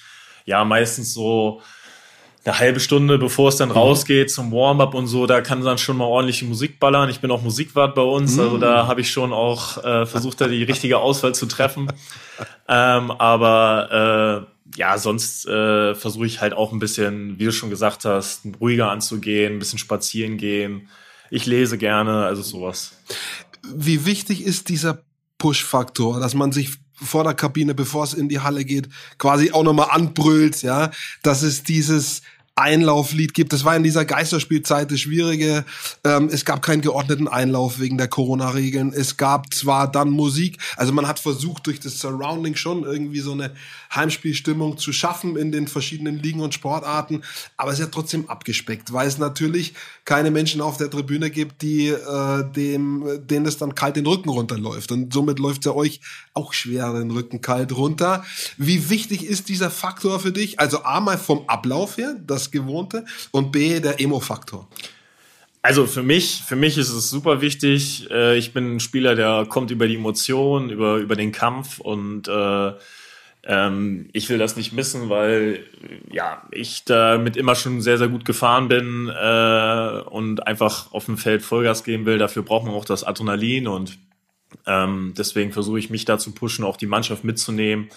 [0.45, 1.61] ja meistens so
[2.47, 3.75] eine halbe Stunde, bevor es dann mhm.
[3.75, 7.09] rausgeht zum Warm-up und so, da kann dann schon mal ordentliche Musik ballern.
[7.09, 8.39] Ich bin auch Musikwart bei uns, mhm.
[8.41, 11.91] also da habe ich schon auch äh, versucht, da die richtige Auswahl zu treffen.
[12.69, 17.69] Ähm, aber äh, ja, sonst äh, versuche ich halt auch ein bisschen, wie du schon
[17.69, 20.89] gesagt hast, ruhiger anzugehen, ein bisschen spazieren gehen.
[21.31, 22.91] Ich lese gerne, also sowas.
[23.73, 25.01] Wie wichtig ist dieser
[25.37, 29.63] Push-Faktor, dass man sich vor der Kabine, bevor es in die Halle geht, quasi auch
[29.63, 32.21] nochmal anbrüllt, ja, dass es dieses
[32.57, 33.53] Einlauflied gibt.
[33.53, 35.63] Das war in dieser Geisterspielzeit das Schwierige.
[36.03, 38.93] Ähm, es gab keinen geordneten Einlauf wegen der Corona-Regeln.
[38.93, 43.33] Es gab zwar dann Musik, also man hat versucht, durch das Surrounding schon irgendwie so
[43.33, 43.51] eine
[43.93, 47.21] Heimspielstimmung zu schaffen in den verschiedenen Ligen und Sportarten,
[47.55, 49.73] aber es ist ja trotzdem abgespeckt, weil es natürlich
[50.05, 54.29] keine Menschen auf der Tribüne gibt, die äh, dem, denen es dann kalt den Rücken
[54.29, 54.91] runterläuft.
[54.91, 56.01] Und somit läuft es ja euch
[56.33, 58.23] auch schwer den Rücken kalt runter.
[58.57, 60.59] Wie wichtig ist dieser Faktor für dich?
[60.59, 62.15] Also A mal vom Ablauf her,
[62.51, 64.67] Gewohnte, und B der Emo-Faktor.
[65.61, 68.09] Also für mich, für mich ist es super wichtig.
[68.09, 72.27] Äh, ich bin ein Spieler, der kommt über die Emotionen, über, über den Kampf und
[72.27, 72.71] äh,
[73.43, 75.65] ähm, ich will das nicht missen, weil
[76.11, 81.17] ja ich damit immer schon sehr, sehr gut gefahren bin äh, und einfach auf dem
[81.17, 82.17] Feld Vollgas geben will.
[82.17, 83.97] Dafür braucht man auch das Adrenalin und
[84.65, 87.89] ähm, deswegen versuche ich mich da zu pushen, auch die Mannschaft mitzunehmen.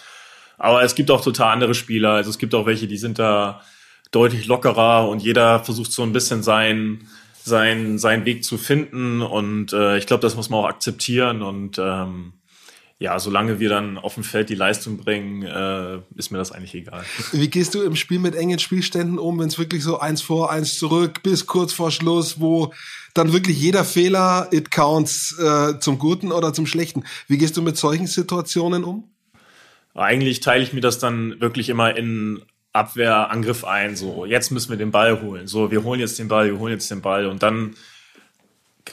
[0.59, 2.11] Aber es gibt auch total andere Spieler.
[2.11, 3.63] Also es gibt auch welche, die sind da
[4.11, 7.09] deutlich lockerer und jeder versucht so ein bisschen sein
[7.43, 11.79] sein, seinen Weg zu finden und äh, ich glaube, das muss man auch akzeptieren und
[11.79, 12.35] ähm,
[12.99, 16.75] ja, solange wir dann auf dem Feld die Leistung bringen, äh, ist mir das eigentlich
[16.75, 17.03] egal.
[17.33, 20.51] Wie gehst du im Spiel mit engen Spielständen um, wenn es wirklich so eins vor,
[20.51, 22.75] eins zurück, bis kurz vor Schluss, wo
[23.15, 27.05] dann wirklich jeder Fehler, it counts, äh, zum Guten oder zum Schlechten.
[27.27, 29.05] Wie gehst du mit solchen Situationen um?
[29.95, 33.97] Eigentlich teile ich mir das dann wirklich immer in Abwehr, Angriff ein.
[33.97, 35.47] So, jetzt müssen wir den Ball holen.
[35.47, 37.75] So, wir holen jetzt den Ball, wir holen jetzt den Ball und dann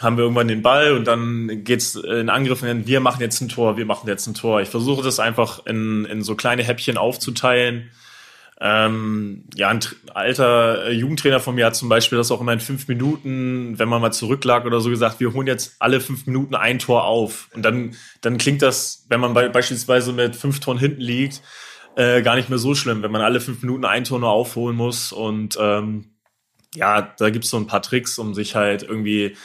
[0.01, 3.77] haben wir irgendwann den Ball und dann geht's in Angriffen, wir machen jetzt ein Tor,
[3.77, 4.61] wir machen jetzt ein Tor.
[4.61, 7.89] Ich versuche das einfach in, in so kleine Häppchen aufzuteilen.
[8.59, 9.79] Ähm, ja, ein
[10.15, 14.01] alter Jugendtrainer von mir hat zum Beispiel das auch immer in fünf Minuten, wenn man
[14.01, 17.49] mal zurücklag oder so gesagt, wir holen jetzt alle fünf Minuten ein Tor auf.
[17.53, 21.43] Und dann, dann klingt das, wenn man bei, beispielsweise mit fünf Toren hinten liegt,
[21.97, 24.77] äh, gar nicht mehr so schlimm, wenn man alle fünf Minuten ein Tor nur aufholen
[24.77, 25.11] muss.
[25.11, 26.05] Und ähm,
[26.75, 29.35] ja, da gibt's so ein paar Tricks, um sich halt irgendwie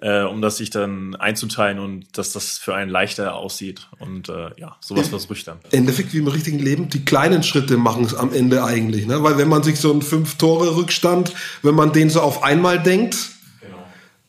[0.00, 3.88] äh, um das sich dann einzuteilen und dass das für einen leichter aussieht.
[3.98, 5.58] Und äh, ja, sowas versuche ich dann.
[5.70, 9.06] Endeffekt wie im richtigen Leben, die kleinen Schritte machen es am Ende eigentlich.
[9.06, 9.22] Ne?
[9.22, 13.30] Weil wenn man sich so einen Fünf-Tore-Rückstand, wenn man den so auf einmal denkt.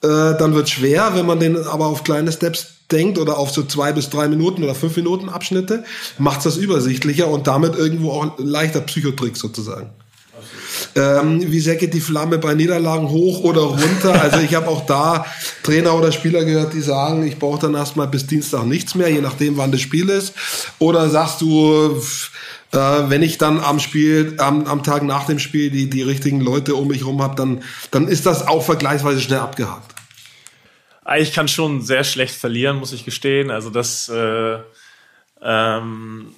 [0.04, 1.12] Äh, dann wird schwer.
[1.14, 4.64] Wenn man den aber auf kleine Steps denkt oder auf so zwei bis drei Minuten
[4.64, 5.84] oder fünf Minuten Abschnitte,
[6.18, 9.90] macht das übersichtlicher und damit irgendwo auch leichter Psychotrick sozusagen.
[10.96, 14.20] Ähm, wie sehr geht die Flamme bei Niederlagen hoch oder runter?
[14.22, 15.26] Also ich habe auch da
[15.64, 19.22] Trainer oder Spieler gehört, die sagen, ich brauche dann erstmal bis Dienstag nichts mehr, je
[19.22, 20.34] nachdem, wann das Spiel ist.
[20.80, 22.02] Oder sagst du,
[22.74, 26.42] äh, wenn ich dann am Spiel, am, am Tag nach dem Spiel die, die richtigen
[26.42, 29.96] Leute um mich rum habe, dann, dann ist das auch vergleichsweise schnell abgehakt.
[31.18, 33.52] Ich kann schon sehr schlecht verlieren, muss ich gestehen.
[33.52, 34.60] Also das äh,
[35.42, 36.36] ähm,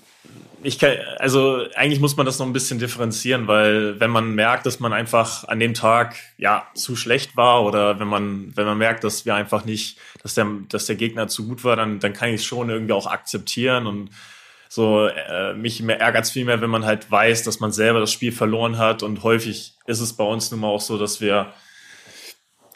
[0.64, 4.66] ich kann, also eigentlich muss man das noch ein bisschen differenzieren, weil wenn man merkt,
[4.66, 8.78] dass man einfach an dem Tag ja zu schlecht war oder wenn man wenn man
[8.78, 12.14] merkt, dass wir einfach nicht, dass der dass der Gegner zu gut war, dann dann
[12.14, 14.10] kann ich es schon irgendwie auch akzeptieren und
[14.74, 18.12] so äh, mich ärgert es viel mehr, wenn man halt weiß, dass man selber das
[18.12, 21.54] Spiel verloren hat und häufig ist es bei uns nun mal auch so, dass wir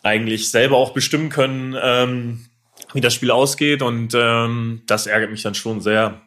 [0.04, 2.46] eigentlich selber auch bestimmen können, ähm,
[2.94, 6.22] wie das Spiel ausgeht und ähm, das ärgert mich dann schon sehr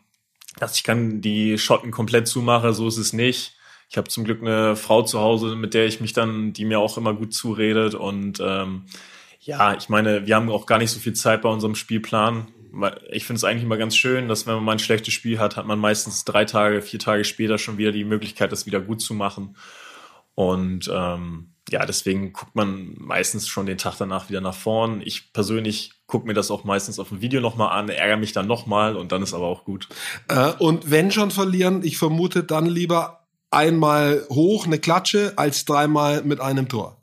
[0.59, 3.54] dass ich kann die Schotten komplett zumache, so ist es nicht.
[3.88, 6.78] Ich habe zum Glück eine Frau zu Hause, mit der ich mich dann, die mir
[6.78, 7.94] auch immer gut zuredet.
[7.94, 8.87] Und ähm,
[9.40, 12.48] ja, ich meine, wir haben auch gar nicht so viel Zeit bei unserem Spielplan.
[13.11, 15.56] Ich finde es eigentlich immer ganz schön, dass wenn man mal ein schlechtes Spiel hat,
[15.56, 19.00] hat man meistens drei Tage, vier Tage später schon wieder die Möglichkeit, das wieder gut
[19.00, 19.56] zu machen.
[20.35, 25.02] Und ähm, ja, deswegen guckt man meistens schon den Tag danach wieder nach vorn.
[25.04, 28.46] Ich persönlich gucke mir das auch meistens auf dem Video nochmal an, ärgere mich dann
[28.46, 29.88] nochmal und dann ist aber auch gut.
[30.28, 36.22] Äh, und wenn schon verlieren, ich vermute dann lieber einmal hoch, eine Klatsche, als dreimal
[36.22, 37.00] mit einem Tor.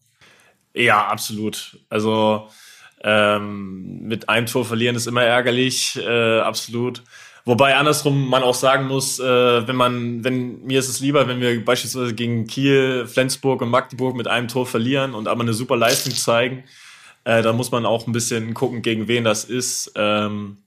[0.74, 1.80] Ja, absolut.
[1.90, 2.50] Also
[3.08, 7.04] ähm, mit einem Tor verlieren ist immer ärgerlich, äh, absolut.
[7.46, 11.40] Wobei andersrum man auch sagen muss, äh, wenn man, wenn mir ist es lieber, wenn
[11.40, 15.78] wir beispielsweise gegen Kiel, Flensburg und Magdeburg mit einem Tor verlieren und aber eine super
[15.78, 16.66] Leistung zeigen,
[17.24, 19.94] äh, da muss man auch ein bisschen gucken, gegen wen das ist.
[19.96, 20.58] Ähm,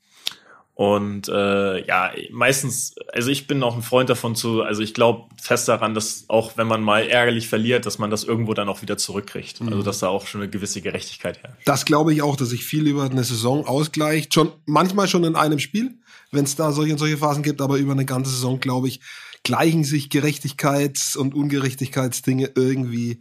[0.80, 5.28] und äh, ja, meistens, also ich bin auch ein Freund davon zu, also ich glaube
[5.38, 8.80] fest daran, dass auch wenn man mal ärgerlich verliert, dass man das irgendwo dann auch
[8.80, 9.60] wieder zurückkriegt.
[9.60, 9.68] Mhm.
[9.68, 11.66] Also dass da auch schon eine gewisse Gerechtigkeit herrscht.
[11.66, 14.32] Das glaube ich auch, dass sich viel über eine Saison ausgleicht.
[14.32, 15.98] Schon manchmal schon in einem Spiel
[16.30, 19.00] wenn es da solche und solche Phasen gibt, aber über eine ganze Saison, glaube ich,
[19.42, 23.20] gleichen sich Gerechtigkeits- und Ungerechtigkeitsdinge irgendwie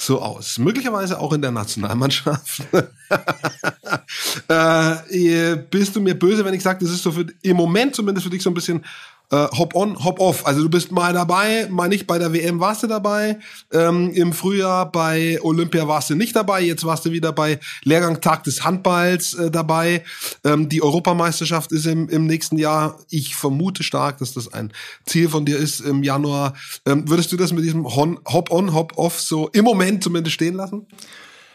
[0.00, 0.58] so aus.
[0.58, 2.62] Möglicherweise auch in der Nationalmannschaft.
[4.48, 8.24] äh, bist du mir böse, wenn ich sage, das ist so für im Moment zumindest
[8.24, 8.84] für dich so ein bisschen
[9.30, 10.46] äh, hop on, hop off.
[10.46, 12.06] Also du bist mal dabei, mal nicht.
[12.06, 13.38] Bei der WM warst du dabei.
[13.72, 16.62] Ähm, Im Frühjahr bei Olympia warst du nicht dabei.
[16.62, 20.02] Jetzt warst du wieder bei Lehrgang Tag des Handballs äh, dabei.
[20.44, 22.98] Ähm, die Europameisterschaft ist im, im nächsten Jahr.
[23.10, 24.72] Ich vermute stark, dass das ein
[25.04, 26.54] Ziel von dir ist im Januar.
[26.86, 30.54] Ähm, würdest du das mit diesem Hop on, Hop off so im Moment zumindest stehen
[30.54, 30.86] lassen?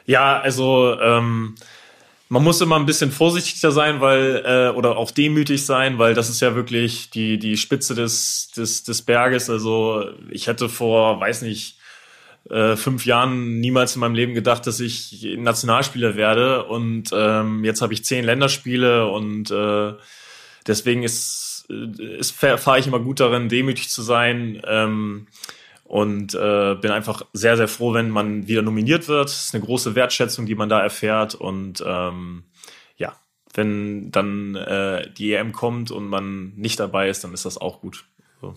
[0.05, 1.55] Ja, also ähm,
[2.29, 6.29] man muss immer ein bisschen vorsichtiger sein, weil äh, oder auch demütig sein, weil das
[6.29, 9.49] ist ja wirklich die die Spitze des des des Berges.
[9.49, 11.77] Also ich hätte vor, weiß nicht,
[12.49, 17.81] äh, fünf Jahren niemals in meinem Leben gedacht, dass ich Nationalspieler werde und ähm, jetzt
[17.81, 19.93] habe ich zehn Länderspiele und äh,
[20.67, 24.61] deswegen ist ist fahre ich immer gut darin, demütig zu sein.
[24.67, 25.27] Ähm,
[25.93, 29.29] und äh, bin einfach sehr, sehr froh, wenn man wieder nominiert wird.
[29.29, 31.35] Es ist eine große Wertschätzung, die man da erfährt.
[31.35, 32.45] Und ähm,
[32.97, 33.15] ja,
[33.53, 37.79] wenn dann äh, die EM kommt und man nicht dabei ist, dann ist das auch
[37.79, 38.05] gut.
[38.41, 38.55] So.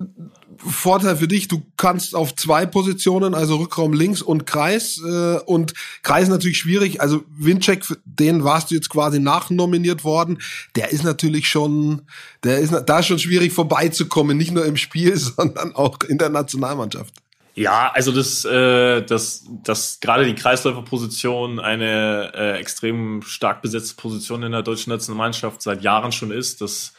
[0.57, 4.99] Vorteil für dich, du kannst auf zwei Positionen, also Rückraum links und Kreis.
[5.07, 7.03] Äh, und Kreis natürlich schwierig.
[7.03, 10.39] Also Windcheck, den warst du jetzt quasi nachnominiert worden.
[10.75, 12.01] Der ist natürlich schon,
[12.45, 16.31] der ist da ist schon schwierig vorbeizukommen, nicht nur im Spiel, sondern auch in der
[16.31, 17.13] Nationalmannschaft.
[17.59, 24.43] Ja, also das, äh, das, das gerade die Kreisläuferposition eine äh, extrem stark besetzte Position
[24.43, 26.61] in der deutschen Nationalmannschaft seit Jahren schon ist.
[26.61, 26.93] Das,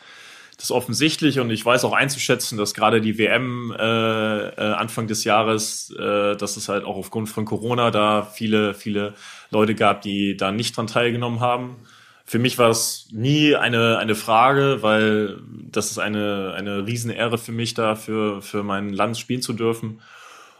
[0.57, 5.25] das offensichtlich und ich weiß auch einzuschätzen, dass gerade die WM äh, äh, Anfang des
[5.25, 9.13] Jahres, äh, dass es halt auch aufgrund von Corona da viele, viele
[9.51, 11.75] Leute gab, die da nicht dran teilgenommen haben.
[12.25, 15.39] Für mich war es nie eine, eine Frage, weil
[15.71, 20.01] das ist eine, eine Riesenehre für mich da, für, für mein Land spielen zu dürfen.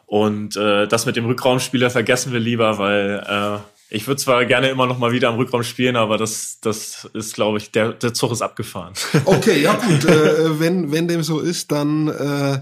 [0.08, 4.70] Und äh, das mit dem Rückraumspieler vergessen wir lieber, weil äh, ich würde zwar gerne
[4.70, 8.14] immer noch mal wieder am Rückraum spielen, aber das, das ist, glaube ich, der, der
[8.14, 8.94] Zug ist abgefahren.
[9.26, 10.06] Okay, ja gut.
[10.06, 12.60] äh, wenn, wenn dem so ist, dann äh,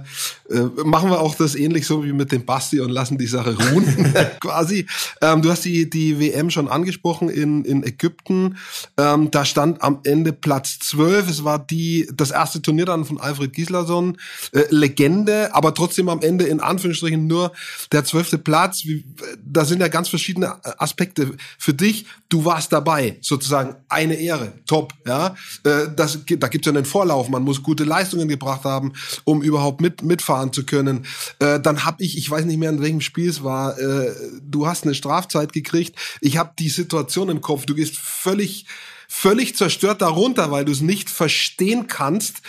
[0.49, 3.57] äh, machen wir auch das ähnlich so wie mit dem Basti und lassen die Sache
[3.57, 4.85] ruhen, quasi.
[5.21, 8.57] Ähm, du hast die, die WM schon angesprochen in, in Ägypten.
[8.97, 11.29] Ähm, da stand am Ende Platz 12.
[11.29, 14.17] Es war die, das erste Turnier dann von Alfred Gislason.
[14.51, 17.51] Äh, Legende, aber trotzdem am Ende in Anführungsstrichen nur
[17.91, 18.85] der zwölfte Platz.
[18.85, 19.03] Wie,
[19.43, 22.05] da sind ja ganz verschiedene Aspekte für dich.
[22.29, 24.93] Du warst dabei, sozusagen eine Ehre, top.
[25.07, 27.29] Ja, äh, das, da gibt es ja einen Vorlauf.
[27.29, 28.93] Man muss gute Leistungen gebracht haben,
[29.23, 31.05] um überhaupt mit mitfahren zu können.
[31.39, 33.77] Äh, dann habe ich, ich weiß nicht mehr in welchem Spiel es war.
[33.79, 35.95] Äh, du hast eine Strafzeit gekriegt.
[36.21, 37.65] Ich habe die Situation im Kopf.
[37.65, 38.65] Du gehst völlig
[39.07, 42.41] völlig zerstört darunter, weil du es nicht verstehen kannst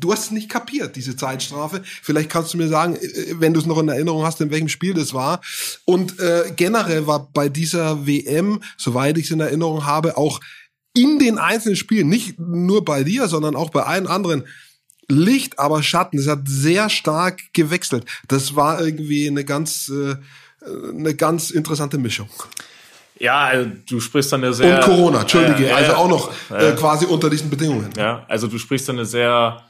[0.00, 1.82] du hast es nicht kapiert, diese Zeitstrafe.
[1.84, 4.68] Vielleicht kannst du mir sagen, äh, wenn du es noch in Erinnerung hast, in welchem
[4.68, 5.40] Spiel das war.
[5.84, 10.40] Und äh, generell war bei dieser WM, soweit ich es in Erinnerung habe, auch
[10.94, 14.44] in den einzelnen Spielen, nicht nur bei dir, sondern auch bei allen anderen,
[15.10, 16.18] Licht, aber Schatten.
[16.18, 18.04] Es hat sehr stark gewechselt.
[18.28, 20.16] Das war irgendwie eine ganz, äh,
[20.94, 22.28] eine ganz interessante Mischung.
[23.18, 24.76] Ja, also du sprichst dann eine sehr.
[24.76, 27.90] Und Corona, Entschuldige, äh, also auch noch äh, quasi unter diesen Bedingungen.
[27.96, 29.62] Ja, also du sprichst dann eine sehr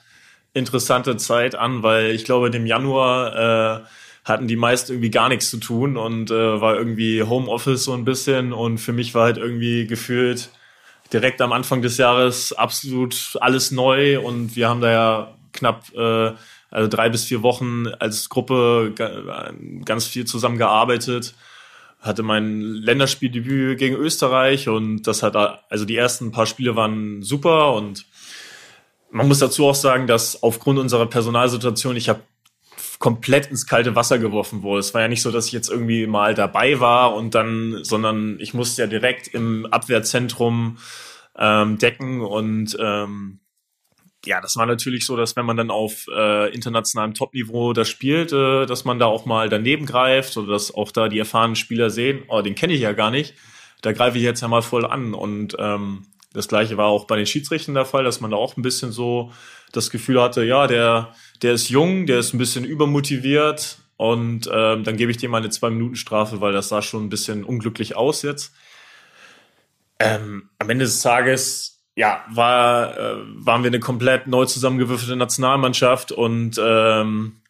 [0.55, 3.85] interessante Zeit an, weil ich glaube, im Januar äh,
[4.25, 8.05] hatten die meisten irgendwie gar nichts zu tun und äh, war irgendwie Homeoffice so ein
[8.05, 10.51] bisschen und für mich war halt irgendwie gefühlt
[11.13, 16.33] direkt am Anfang des Jahres absolut alles neu und wir haben da ja knapp äh,
[16.71, 18.95] also drei bis vier Wochen als Gruppe
[19.85, 21.35] ganz viel zusammengearbeitet.
[22.01, 27.75] Hatte mein Länderspieldebüt gegen Österreich und das hat also die ersten paar Spiele waren super
[27.75, 28.07] und
[29.11, 32.21] man muss dazu auch sagen, dass aufgrund unserer Personalsituation ich habe
[33.01, 34.81] komplett ins kalte Wasser geworfen wurde.
[34.81, 38.39] Es war ja nicht so, dass ich jetzt irgendwie mal dabei war und dann, sondern
[38.41, 40.77] ich musste ja direkt im Abwehrzentrum
[41.37, 43.41] ähm, decken und ähm,
[44.27, 48.35] ja, das war natürlich so, dass wenn man dann auf äh, internationalem Topniveau da spielt,
[48.35, 51.89] äh, dass man da auch mal daneben greift oder dass auch da die erfahrenen Spieler
[51.89, 53.35] sehen, oh, den kenne ich ja gar nicht,
[53.81, 57.17] da greife ich jetzt ja mal voll an und ähm, das gleiche war auch bei
[57.17, 59.33] den Schiedsrichtern der Fall, dass man da auch ein bisschen so
[59.73, 64.85] das Gefühl hatte, ja, der, der ist jung, der ist ein bisschen übermotiviert und ähm,
[64.85, 68.23] dann gebe ich dem mal eine Zwei-Minuten-Strafe, weil das sah schon ein bisschen unglücklich aus
[68.23, 68.53] jetzt.
[69.99, 76.13] Ähm, am Ende des Tages, ja, war, äh, waren wir eine komplett neu zusammengewürfelte Nationalmannschaft
[76.13, 77.43] und ähm,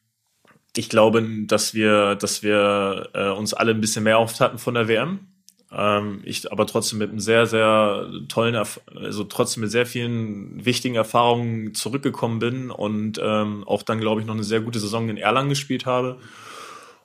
[0.76, 4.74] ich glaube, dass wir, dass wir äh, uns alle ein bisschen mehr oft hatten von
[4.74, 5.28] der WM.
[5.72, 10.96] Ähm, ich aber trotzdem mit einem sehr, sehr tollen, also trotzdem mit sehr vielen wichtigen
[10.96, 15.16] Erfahrungen zurückgekommen bin und ähm, auch dann, glaube ich, noch eine sehr gute Saison in
[15.16, 16.18] Erlangen gespielt habe.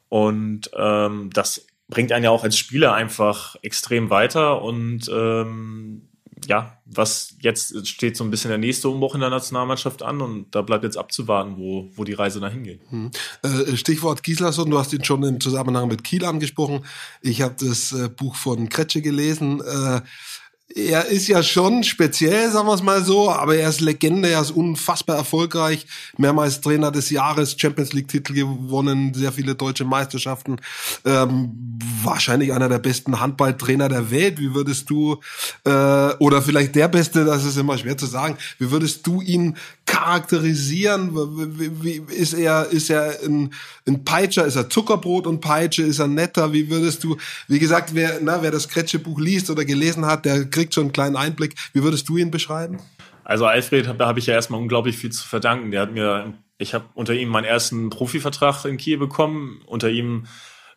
[0.09, 6.04] Und ähm, das bringt einen ja auch als Spieler einfach extrem weiter und ähm,
[6.47, 10.53] ja, was jetzt steht so ein bisschen der nächste Umbruch in der Nationalmannschaft an und
[10.53, 12.81] da bleibt jetzt abzuwarten, wo, wo die Reise dahin geht.
[12.89, 13.11] Hm.
[13.43, 16.85] Äh, Stichwort Gislason, du hast ihn schon im Zusammenhang mit Kiel angesprochen.
[17.21, 19.61] Ich habe das äh, Buch von Kretsche gelesen.
[19.61, 20.01] Äh,
[20.75, 24.41] er ist ja schon speziell, sagen wir es mal so, aber er ist Legende, er
[24.41, 30.57] ist unfassbar erfolgreich, mehrmals Trainer des Jahres, Champions League-Titel gewonnen, sehr viele deutsche Meisterschaften,
[31.05, 34.37] ähm, wahrscheinlich einer der besten Handballtrainer der Welt.
[34.37, 35.21] Wie würdest du,
[35.63, 35.69] äh,
[36.19, 39.55] oder vielleicht der Beste, das ist immer schwer zu sagen, wie würdest du ihn
[39.85, 41.11] charakterisieren?
[41.13, 43.53] Wie, wie, ist er, ist er ein,
[43.87, 46.53] ein Peitscher, ist er Zuckerbrot und Peitsche, ist er netter?
[46.53, 47.17] Wie würdest du,
[47.47, 50.93] wie gesagt, wer, na, wer das Kretsche-Buch liest oder gelesen hat, der kriegt schon einen
[50.93, 51.55] kleinen Einblick.
[51.73, 52.79] Wie würdest du ihn beschreiben?
[53.23, 55.71] Also Alfred, da habe ich ja erstmal unglaublich viel zu verdanken.
[55.71, 59.61] Der hat mir, ich habe unter ihm meinen ersten Profivertrag in Kiel bekommen.
[59.65, 60.27] Unter ihm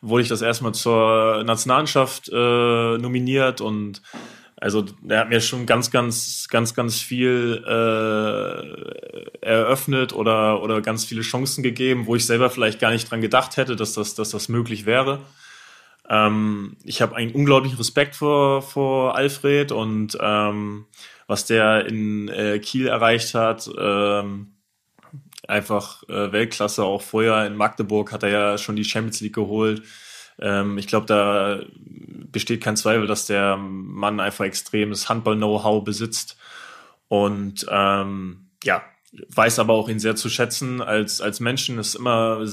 [0.01, 4.03] wurde ich das erstmal zur Nationalmannschaft äh, nominiert und
[4.61, 11.05] also er hat mir schon ganz, ganz, ganz, ganz viel äh, eröffnet oder, oder ganz
[11.05, 14.31] viele Chancen gegeben, wo ich selber vielleicht gar nicht dran gedacht hätte, dass das, dass
[14.31, 15.21] das möglich wäre.
[16.09, 20.87] Ähm, ich habe einen unglaublichen Respekt vor, vor Alfred und ähm,
[21.29, 24.55] was der in äh, Kiel erreicht hat, ähm,
[25.47, 26.83] einfach äh, Weltklasse.
[26.85, 29.83] Auch vorher in Magdeburg hat er ja schon die Champions League geholt.
[30.41, 31.61] Ähm, ich glaube, da
[32.31, 36.37] besteht kein Zweifel, dass der Mann einfach extremes Handball-Know-how besitzt.
[37.09, 38.83] Und ähm, ja,
[39.13, 42.45] weiß aber auch ihn sehr zu schätzen als, als Menschen, ist immer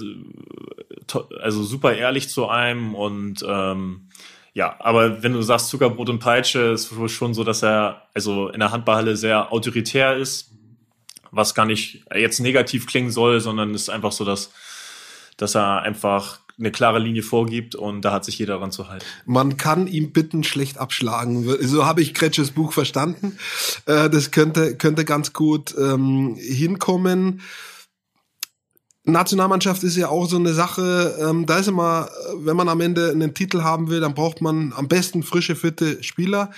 [1.42, 4.10] also super ehrlich zu einem und ähm,
[4.54, 8.62] ja, aber wenn du sagst Zuckerbrot und Peitsche, ist schon so, dass er also in
[8.62, 10.54] der Handballhalle sehr autoritär ist,
[11.30, 14.54] was gar nicht jetzt negativ klingen soll, sondern ist einfach so, dass,
[15.36, 19.06] dass er einfach eine klare Linie vorgibt und da hat sich jeder daran zu halten.
[19.26, 21.46] Man kann ihm bitten schlecht abschlagen.
[21.62, 23.38] So habe ich Kretsches Buch verstanden.
[23.86, 27.42] Äh, das könnte, könnte ganz gut ähm, hinkommen.
[29.08, 33.12] Nationalmannschaft ist ja auch so eine Sache, ähm, da ist immer, wenn man am Ende
[33.12, 36.52] einen Titel haben will, dann braucht man am besten frische, fitte Spieler.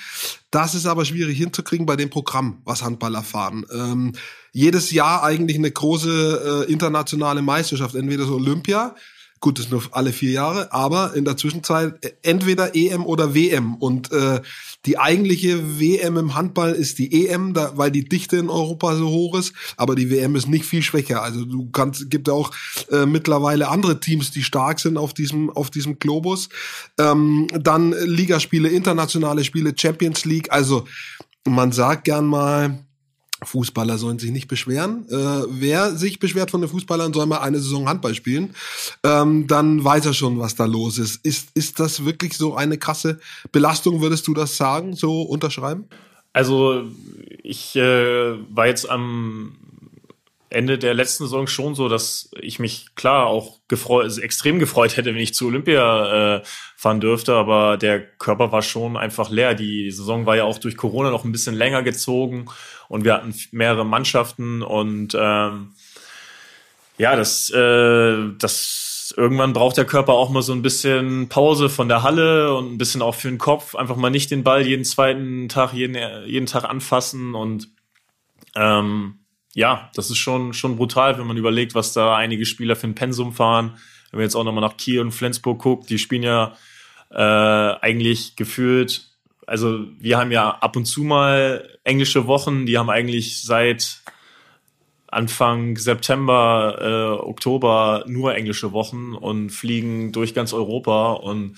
[0.49, 3.65] Das ist aber schwierig hinzukriegen bei dem Programm, was Handballer fahren.
[3.73, 4.13] Ähm,
[4.53, 8.95] jedes Jahr eigentlich eine große äh, internationale Meisterschaft, entweder so Olympia,
[9.39, 13.35] Gut, das ist nur alle vier Jahre, aber in der Zwischenzeit äh, entweder EM oder
[13.35, 13.75] WM.
[13.75, 14.41] Und äh,
[14.85, 19.09] die eigentliche WM im Handball ist die EM, da, weil die Dichte in Europa so
[19.09, 19.53] hoch ist.
[19.75, 21.21] Aber die WM ist nicht viel schwächer.
[21.21, 22.51] Also du kannst, gibt ja auch
[22.91, 26.49] äh, mittlerweile andere Teams, die stark sind auf diesem auf diesem Globus.
[26.99, 30.51] Ähm, dann Ligaspiele, internationale Spiele, Champions League.
[30.51, 30.85] Also
[31.45, 32.86] man sagt gern mal
[33.43, 35.05] Fußballer sollen sich nicht beschweren.
[35.09, 38.55] Äh, wer sich beschwert von den Fußballern, soll mal eine Saison Handball spielen.
[39.03, 41.23] Ähm, dann weiß er schon, was da los ist.
[41.25, 43.19] Ist, ist das wirklich so eine krasse
[43.51, 45.85] Belastung, würdest du das sagen, so unterschreiben?
[46.33, 46.83] Also
[47.43, 49.55] ich äh, war jetzt am
[50.49, 54.95] Ende der letzten Saison schon so, dass ich mich klar auch gefreut, also extrem gefreut
[54.95, 56.41] hätte, wenn ich zu Olympia äh,
[56.77, 59.55] fahren dürfte, aber der Körper war schon einfach leer.
[59.55, 62.45] Die Saison war ja auch durch Corona noch ein bisschen länger gezogen
[62.87, 65.73] und wir hatten mehrere Mannschaften und ähm,
[66.97, 71.89] ja, das, äh, das irgendwann braucht der Körper auch mal so ein bisschen Pause von
[71.89, 73.75] der Halle und ein bisschen auch für den Kopf.
[73.75, 77.69] Einfach mal nicht den Ball jeden zweiten Tag, jeden, jeden Tag anfassen und
[78.55, 79.19] ähm,
[79.57, 82.93] ja, das ist schon, schon brutal, wenn man überlegt, was da einige Spieler für ein
[82.93, 83.71] Pensum fahren.
[84.11, 86.55] Wenn man jetzt auch nochmal nach Kiel und Flensburg guckt, die spielen ja
[87.09, 89.07] äh, eigentlich gefühlt,
[89.47, 94.03] also wir haben ja ab und zu mal englische Wochen, die haben eigentlich seit
[95.07, 101.57] Anfang September, äh, Oktober nur englische Wochen und fliegen durch ganz Europa und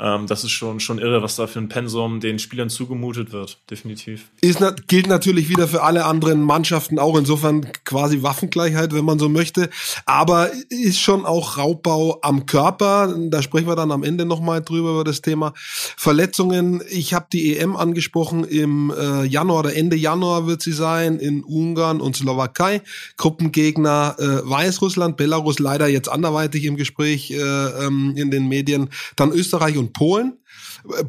[0.00, 3.58] ähm, das ist schon, schon irre, was da für ein Pensum den Spielern zugemutet wird,
[3.68, 4.30] definitiv.
[4.40, 9.28] Ist, gilt natürlich wieder für alle anderen Mannschaften auch, insofern quasi Waffengleichheit, wenn man so
[9.28, 9.70] möchte.
[10.06, 13.12] Aber ist schon auch Raubbau am Körper.
[13.28, 16.80] Da sprechen wir dann am Ende nochmal drüber über das Thema Verletzungen.
[16.90, 21.42] Ich habe die EM angesprochen, im äh, Januar oder Ende Januar wird sie sein, in
[21.42, 22.82] Ungarn und Slowakei.
[23.16, 29.32] Gruppengegner äh, Weißrussland, Belarus leider jetzt anderweitig im Gespräch äh, ähm, in den Medien, dann
[29.32, 30.38] Österreich und Polen.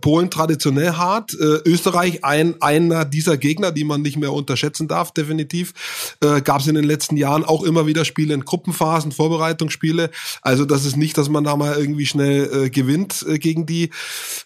[0.02, 5.14] Polen traditionell hart, äh, Österreich ein einer dieser Gegner, die man nicht mehr unterschätzen darf,
[5.14, 6.16] definitiv.
[6.24, 10.10] Äh, Gab es in den letzten Jahren auch immer wieder Spiele in Gruppenphasen, Vorbereitungsspiele.
[10.42, 13.92] Also das ist nicht, dass man da mal irgendwie schnell äh, gewinnt äh, gegen die.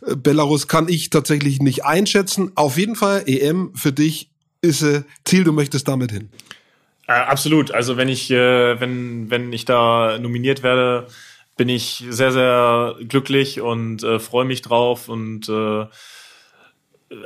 [0.06, 2.52] Äh, Belarus kann ich tatsächlich nicht einschätzen.
[2.56, 4.30] Auf jeden Fall EM für dich
[4.62, 6.30] ist äh, Ziel, du möchtest damit hin.
[7.08, 7.72] Äh, absolut.
[7.72, 11.08] Also wenn ich äh, wenn wenn ich da nominiert werde
[11.56, 15.10] bin ich sehr, sehr glücklich und äh, freue mich drauf.
[15.10, 15.86] Und äh,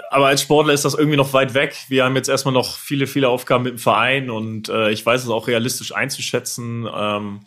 [0.09, 1.75] aber als Sportler ist das irgendwie noch weit weg.
[1.87, 5.23] Wir haben jetzt erstmal noch viele, viele Aufgaben mit dem Verein und äh, ich weiß
[5.23, 6.87] es auch realistisch einzuschätzen.
[6.93, 7.41] Ähm,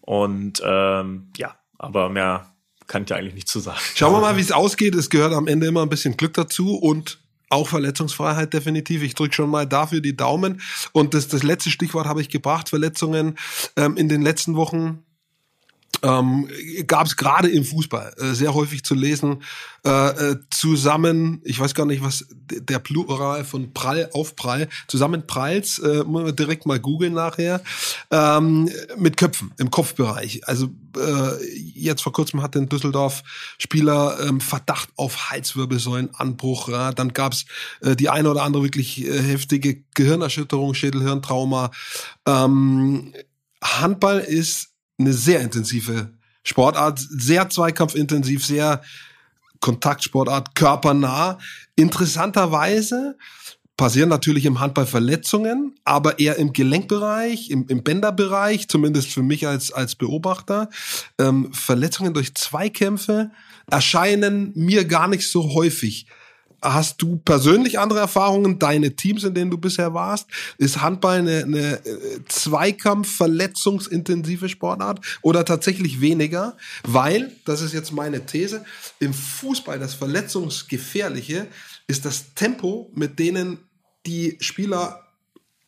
[0.00, 2.52] und ähm, ja, aber mehr
[2.86, 3.78] kann ich eigentlich nicht zu sagen.
[3.94, 4.94] Schauen wir mal, wie es ausgeht.
[4.94, 7.18] Es gehört am Ende immer ein bisschen Glück dazu und
[7.50, 9.02] auch Verletzungsfreiheit definitiv.
[9.02, 10.60] Ich drücke schon mal dafür die Daumen.
[10.92, 12.68] Und das, das letzte Stichwort habe ich gebracht.
[12.68, 13.38] Verletzungen
[13.76, 15.04] ähm, in den letzten Wochen
[16.02, 16.48] ähm,
[16.86, 19.42] gab es gerade im Fußball äh, sehr häufig zu lesen,
[19.84, 19.90] äh,
[20.30, 25.78] äh, zusammen, ich weiß gar nicht, was der Plural von Prall auf Prall, zusammen Pralls,
[25.78, 27.62] äh, muss man direkt mal googeln nachher,
[28.10, 30.46] ähm, mit Köpfen im Kopfbereich.
[30.46, 31.44] Also äh,
[31.74, 33.22] jetzt vor kurzem hatte in Düsseldorf
[33.58, 36.68] Spieler ähm, Verdacht auf Halswirbelsäulenanbruch.
[36.68, 36.92] Ja.
[36.92, 37.46] Dann gab's
[37.80, 41.70] äh, die eine oder andere wirklich äh, heftige Gehirnerschütterung, Schädelhirntrauma.
[42.26, 43.12] Ähm,
[43.62, 48.82] Handball ist eine sehr intensive Sportart, sehr zweikampfintensiv, sehr
[49.60, 51.38] Kontaktsportart, körpernah.
[51.76, 53.16] Interessanterweise
[53.76, 59.46] passieren natürlich im Handball Verletzungen, aber eher im Gelenkbereich, im, im Bänderbereich, zumindest für mich
[59.46, 60.68] als, als Beobachter.
[61.18, 63.30] Ähm, Verletzungen durch Zweikämpfe
[63.70, 66.06] erscheinen mir gar nicht so häufig.
[66.60, 70.26] Hast du persönlich andere Erfahrungen, deine Teams, in denen du bisher warst?
[70.58, 76.56] Ist Handball eine, eine äh, Zweikampf, verletzungsintensive Sportart oder tatsächlich weniger?
[76.82, 78.64] Weil, das ist jetzt meine These,
[78.98, 81.46] im Fußball das Verletzungsgefährliche
[81.86, 83.58] ist das Tempo, mit denen
[84.06, 85.06] die Spieler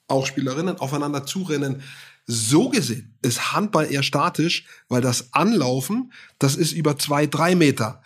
[0.08, 1.82] auch Spielerinnen aufeinander zurennen.
[2.26, 8.02] So gesehen ist Handball eher statisch, weil das Anlaufen, das ist über zwei, drei Meter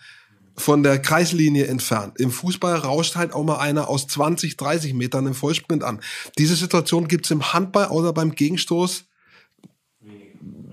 [0.57, 2.19] von der Kreislinie entfernt.
[2.19, 5.99] Im Fußball rauscht halt auch mal einer aus 20, 30 Metern im Vollsprint an.
[6.37, 9.05] Diese Situation gibt's im Handball außer beim Gegenstoß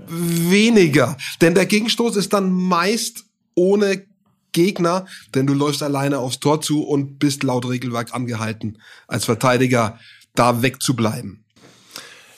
[0.06, 1.16] weniger.
[1.40, 3.24] Denn der Gegenstoß ist dann meist
[3.54, 4.04] ohne
[4.52, 8.78] Gegner, denn du läufst alleine aufs Tor zu und bist laut Regelwerk angehalten,
[9.08, 9.98] als Verteidiger
[10.34, 11.44] da wegzubleiben.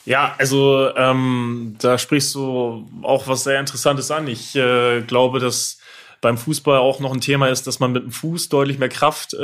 [0.06, 4.28] Ja, also ähm, da sprichst du auch was sehr Interessantes an.
[4.28, 5.78] Ich äh, glaube, dass
[6.24, 9.34] beim Fußball auch noch ein Thema ist, dass man mit dem Fuß deutlich mehr Kraft
[9.34, 9.36] äh,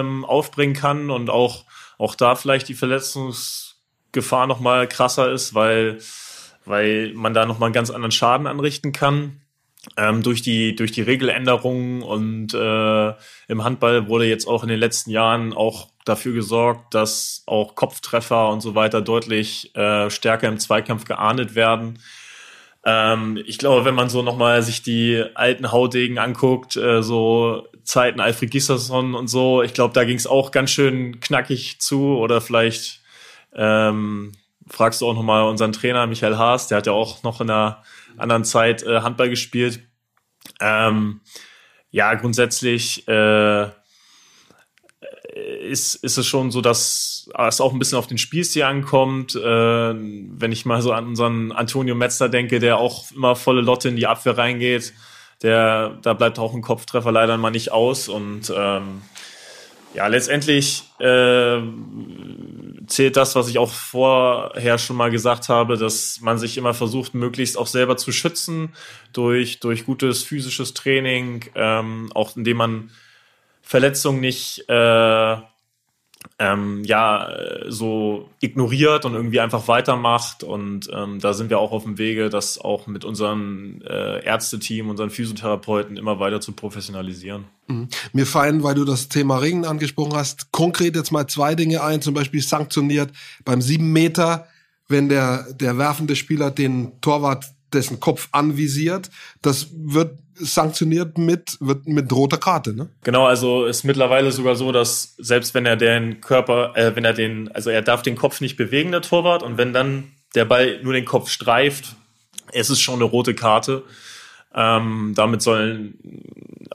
[0.00, 1.66] ähm, aufbringen kann und auch,
[1.98, 5.98] auch da vielleicht die Verletzungsgefahr noch mal krasser ist, weil,
[6.64, 9.42] weil man da noch mal einen ganz anderen Schaden anrichten kann.
[9.98, 13.08] Ähm, durch die durch die Regeländerungen und äh,
[13.46, 18.48] im Handball wurde jetzt auch in den letzten Jahren auch dafür gesorgt, dass auch Kopftreffer
[18.48, 22.00] und so weiter deutlich äh, stärker im Zweikampf geahndet werden.
[22.90, 28.18] Ähm, ich glaube, wenn man so nochmal sich die alten Haudegen anguckt, äh, so Zeiten
[28.18, 32.16] Alfred Gisserson und so, ich glaube, da ging es auch ganz schön knackig zu.
[32.16, 33.02] Oder vielleicht
[33.54, 34.32] ähm,
[34.66, 37.82] fragst du auch nochmal unseren Trainer Michael Haas, der hat ja auch noch in einer
[38.16, 39.80] anderen Zeit äh, Handball gespielt.
[40.58, 41.20] Ähm,
[41.90, 43.68] ja, grundsätzlich äh,
[45.62, 49.34] ist, ist es schon so, dass es auch ein bisschen auf den Spielstil ankommt.
[49.34, 53.88] Äh, wenn ich mal so an unseren Antonio Metzler denke, der auch immer volle Lotte
[53.88, 54.92] in die Abwehr reingeht,
[55.42, 58.08] der, da bleibt auch ein Kopftreffer leider mal nicht aus.
[58.08, 59.02] Und ähm,
[59.94, 61.58] ja, letztendlich äh,
[62.86, 67.14] zählt das, was ich auch vorher schon mal gesagt habe, dass man sich immer versucht,
[67.14, 68.74] möglichst auch selber zu schützen
[69.12, 72.90] durch, durch gutes physisches Training, ähm, auch indem man
[73.68, 75.36] Verletzung nicht äh,
[76.38, 77.28] ähm, ja
[77.68, 80.42] so ignoriert und irgendwie einfach weitermacht.
[80.42, 84.88] Und ähm, da sind wir auch auf dem Wege, das auch mit unserem äh, Ärzteteam,
[84.88, 87.44] unseren Physiotherapeuten immer weiter zu professionalisieren.
[87.66, 87.88] Mhm.
[88.14, 92.00] Mir fallen, weil du das Thema Ringen angesprochen hast, konkret jetzt mal zwei Dinge ein,
[92.00, 93.10] zum Beispiel sanktioniert
[93.44, 94.48] beim sieben Meter,
[94.88, 97.44] wenn der, der werfende Spieler den Torwart
[97.74, 99.10] dessen Kopf anvisiert.
[99.42, 102.88] Das wird sanktioniert mit, wird mit roter Karte, ne?
[103.02, 107.14] Genau, also ist mittlerweile sogar so, dass selbst wenn er den Körper, äh, wenn er
[107.14, 110.80] den, also er darf den Kopf nicht bewegen, der Torwart, und wenn dann der Ball
[110.82, 111.96] nur den Kopf streift,
[112.52, 113.84] ist es schon eine rote Karte.
[114.54, 115.98] Ähm, damit sollen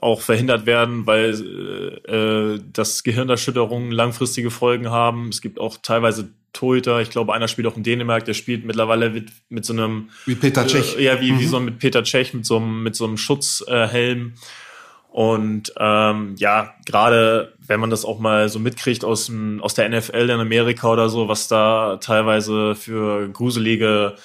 [0.03, 5.29] auch verhindert werden, weil äh, äh das Gehirnerschütterungen langfristige Folgen haben.
[5.29, 9.09] Es gibt auch teilweise Torhüter, ich glaube, einer spielt auch in Dänemark, der spielt mittlerweile
[9.09, 10.97] mit, mit so einem wie Peter Cech.
[10.97, 11.39] Äh, ja, wie, mhm.
[11.39, 14.33] wie so mit Peter Cech mit so einem mit so einem Schutzhelm.
[15.09, 19.31] Und ähm, ja, gerade wenn man das auch mal so mitkriegt aus
[19.61, 24.15] aus der NFL in Amerika oder so, was da teilweise für gruselige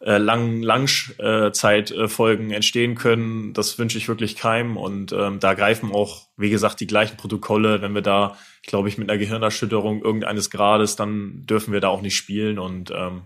[0.00, 3.52] äh, lang Langzeitfolgen äh, entstehen können.
[3.52, 4.76] Das wünsche ich wirklich keinem.
[4.76, 7.82] Und ähm, da greifen auch, wie gesagt, die gleichen Protokolle.
[7.82, 12.02] Wenn wir da, glaube ich, mit einer Gehirnerschütterung irgendeines Grades, dann dürfen wir da auch
[12.02, 12.58] nicht spielen.
[12.58, 13.22] Und ähm,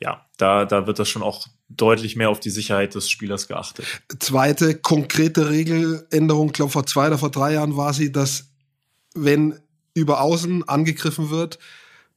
[0.00, 3.86] ja, da, da wird das schon auch deutlich mehr auf die Sicherheit des Spielers geachtet.
[4.18, 8.50] Zweite konkrete Regeländerung, ich glaube vor zwei oder vor drei Jahren war sie, dass
[9.14, 9.60] wenn
[9.94, 11.58] über Außen angegriffen wird,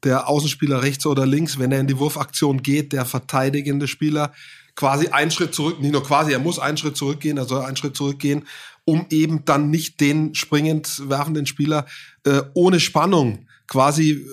[0.04, 4.34] der Außenspieler rechts oder links, wenn er in die Wurfaktion geht, der verteidigende Spieler
[4.76, 7.78] quasi einen Schritt zurück, nicht nur quasi, er muss einen Schritt zurückgehen, er soll einen
[7.78, 8.47] Schritt zurückgehen,
[8.86, 11.86] um eben dann nicht den springend werfenden Spieler
[12.26, 14.26] äh, ohne Spannung quasi äh,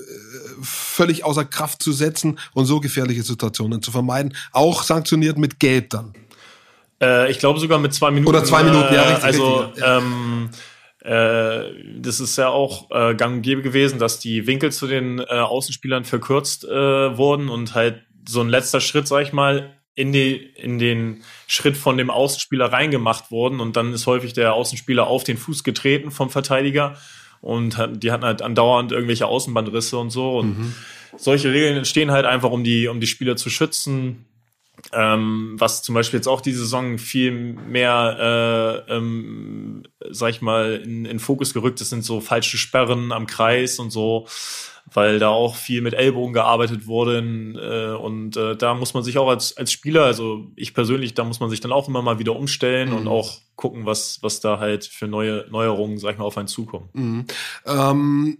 [0.62, 4.34] völlig außer Kraft zu setzen und so gefährliche Situationen zu vermeiden.
[4.52, 6.14] Auch sanktioniert mit Gelb dann.
[7.00, 8.28] Äh, ich glaube sogar mit zwei Minuten.
[8.28, 9.24] Oder zwei Minuten, ja, richtig.
[9.24, 9.98] Also richtig, ja.
[9.98, 10.56] Ähm, äh,
[11.02, 15.24] das ist ja auch äh, gang und gäbe gewesen, dass die Winkel zu den äh,
[15.24, 20.32] Außenspielern verkürzt äh, wurden und halt so ein letzter Schritt, sag ich mal, in, die,
[20.32, 25.24] in den Schritt von dem Außenspieler reingemacht wurden und dann ist häufig der Außenspieler auf
[25.24, 26.96] den Fuß getreten vom Verteidiger
[27.40, 30.74] und die hatten halt andauernd irgendwelche Außenbandrisse und so und mhm.
[31.16, 34.26] solche Regeln entstehen halt einfach, um die, um die Spieler zu schützen
[34.92, 40.80] ähm, was zum Beispiel jetzt auch die Saison viel mehr, äh, ähm, sag ich mal,
[40.84, 44.26] in, in Fokus gerückt ist, sind so falsche Sperren am Kreis und so,
[44.92, 47.18] weil da auch viel mit Ellbogen gearbeitet wurde.
[47.18, 51.24] Äh, und äh, da muss man sich auch als, als Spieler, also ich persönlich, da
[51.24, 52.96] muss man sich dann auch immer mal wieder umstellen mhm.
[52.96, 56.48] und auch gucken, was, was da halt für neue Neuerungen, sag ich mal, auf einen
[56.48, 56.88] zukommen.
[56.94, 57.24] Mhm.
[57.66, 58.38] Ähm,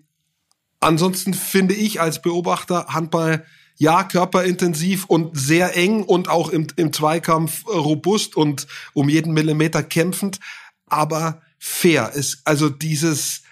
[0.80, 3.44] ansonsten finde ich als Beobachter Handball
[3.80, 9.82] ja, körperintensiv und sehr eng und auch im, im Zweikampf robust und um jeden Millimeter
[9.82, 10.38] kämpfend,
[10.86, 12.42] aber fair ist.
[12.44, 13.42] Also dieses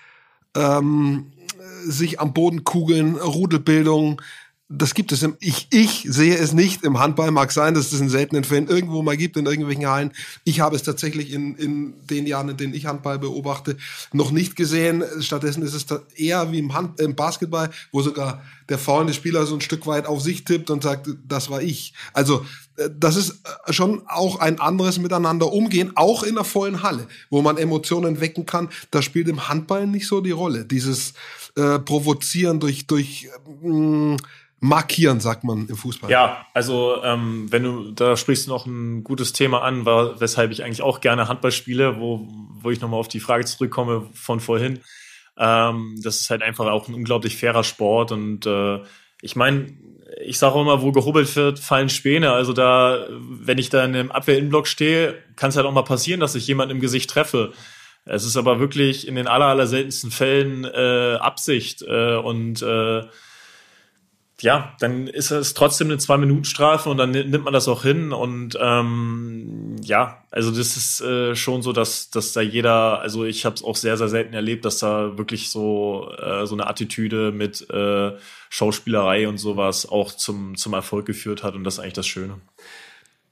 [0.54, 1.32] ähm,
[1.82, 4.20] sich am Boden kugeln, Rudelbildung,
[4.70, 8.00] das gibt es im, ich, ich sehe es nicht im Handball, mag sein, dass es
[8.00, 10.12] in seltenen Fällen irgendwo mal gibt, in irgendwelchen Hallen.
[10.44, 13.78] Ich habe es tatsächlich in, in den Jahren, in denen ich Handball beobachte,
[14.12, 15.02] noch nicht gesehen.
[15.20, 19.54] Stattdessen ist es eher wie im, Hand, im Basketball, wo sogar der faulende Spieler so
[19.54, 21.94] ein Stück weit auf sich tippt und sagt, das war ich.
[22.12, 22.44] Also
[22.76, 27.08] äh, das ist äh, schon auch ein anderes Miteinander umgehen, auch in der vollen Halle,
[27.30, 28.68] wo man Emotionen wecken kann.
[28.90, 30.66] Das spielt im Handball nicht so die Rolle.
[30.66, 31.14] Dieses
[31.56, 33.30] äh, Provozieren durch, durch
[33.62, 34.16] mh, mm,
[34.60, 36.10] markieren, sagt man im Fußball.
[36.10, 40.50] Ja, also ähm, wenn du, da sprichst du noch ein gutes Thema an, war, weshalb
[40.50, 42.26] ich eigentlich auch gerne Handball spiele, wo,
[42.60, 44.80] wo ich nochmal auf die Frage zurückkomme von vorhin.
[45.36, 48.80] Ähm, das ist halt einfach auch ein unglaublich fairer Sport und äh,
[49.20, 49.66] ich meine,
[50.24, 52.32] ich sage auch immer, wo gehobelt wird, fallen Späne.
[52.32, 56.20] Also da, wenn ich da in einem Abwehr-Innenblock stehe, kann es halt auch mal passieren,
[56.20, 57.52] dass ich jemanden im Gesicht treffe.
[58.04, 63.02] Es ist aber wirklich in den aller, aller seltensten Fällen äh, Absicht äh, und äh,
[64.40, 68.12] ja, dann ist es trotzdem eine Zwei-Minuten-Strafe und dann nimmt man das auch hin.
[68.12, 73.44] Und ähm, ja, also das ist äh, schon so, dass, dass da jeder, also ich
[73.44, 77.32] habe es auch sehr, sehr selten erlebt, dass da wirklich so, äh, so eine Attitüde
[77.32, 78.12] mit äh,
[78.48, 81.54] Schauspielerei und sowas auch zum, zum Erfolg geführt hat.
[81.54, 82.36] Und das ist eigentlich das Schöne.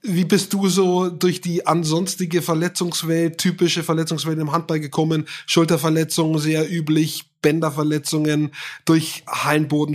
[0.03, 5.27] Wie bist du so durch die ansonstige Verletzungswelt, typische Verletzungswelt im Handball gekommen?
[5.47, 8.53] Schulterverletzungen sehr üblich, Bänderverletzungen
[8.85, 9.95] durch Hallenboden,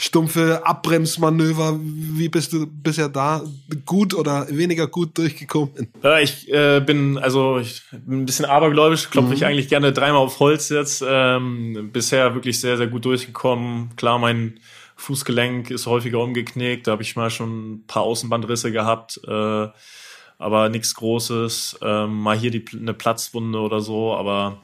[0.00, 1.78] stumpfe Abbremsmanöver.
[1.82, 3.42] Wie bist du bisher da
[3.84, 5.92] gut oder weniger gut durchgekommen?
[6.02, 9.34] Ja, ich äh, bin also ich bin ein bisschen abergläubisch, klopfe mhm.
[9.34, 11.04] ich eigentlich gerne dreimal auf Holz jetzt.
[11.06, 13.90] Ähm, bisher wirklich sehr, sehr gut durchgekommen.
[13.96, 14.58] Klar, mein
[14.96, 19.20] Fußgelenk ist häufiger umgeknickt, da habe ich mal schon ein paar Außenbandrisse gehabt.
[19.26, 19.68] Äh,
[20.38, 24.62] aber nichts Großes, ähm, mal hier die, eine Platzwunde oder so, aber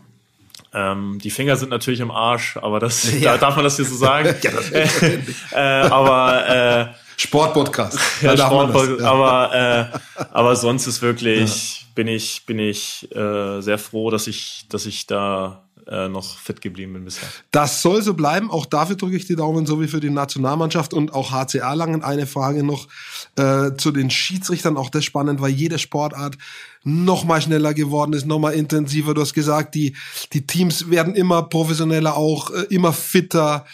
[0.76, 3.32] ähm, die Finger sind natürlich im Arsch, aber das ja.
[3.32, 4.34] da darf man das hier so sagen.
[4.42, 4.50] ja,
[5.84, 7.98] äh, aber äh, Sportpodcast.
[8.20, 9.00] Ja, Sportpodcast.
[9.00, 9.10] Ja.
[9.10, 11.86] Aber äh, aber sonst ist wirklich ja.
[11.94, 16.60] bin ich bin ich äh, sehr froh, dass ich dass ich da äh, noch fit
[16.60, 17.28] geblieben bin bisher.
[17.50, 18.50] Das soll so bleiben.
[18.50, 22.02] Auch dafür drücke ich die Daumen, so wie für die Nationalmannschaft und auch HCA Langen.
[22.02, 22.88] Eine Frage noch
[23.36, 24.76] äh, zu den Schiedsrichtern.
[24.76, 26.38] Auch das spannend, weil jede Sportart
[26.82, 29.14] noch mal schneller geworden ist, noch mal intensiver.
[29.14, 29.96] Du hast gesagt, die,
[30.32, 33.64] die Teams werden immer professioneller, auch äh, immer fitter.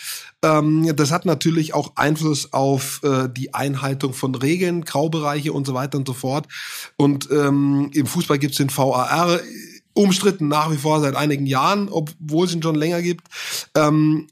[0.42, 5.74] Ähm, das hat natürlich auch Einfluss auf äh, die Einhaltung von Regeln, Graubereiche und so
[5.74, 6.46] weiter und so fort.
[6.96, 9.40] Und ähm, im Fußball gibt es den VAR
[9.94, 13.26] umstritten nach wie vor seit einigen Jahren, obwohl es ihn schon länger gibt.
[13.74, 14.28] Ähm,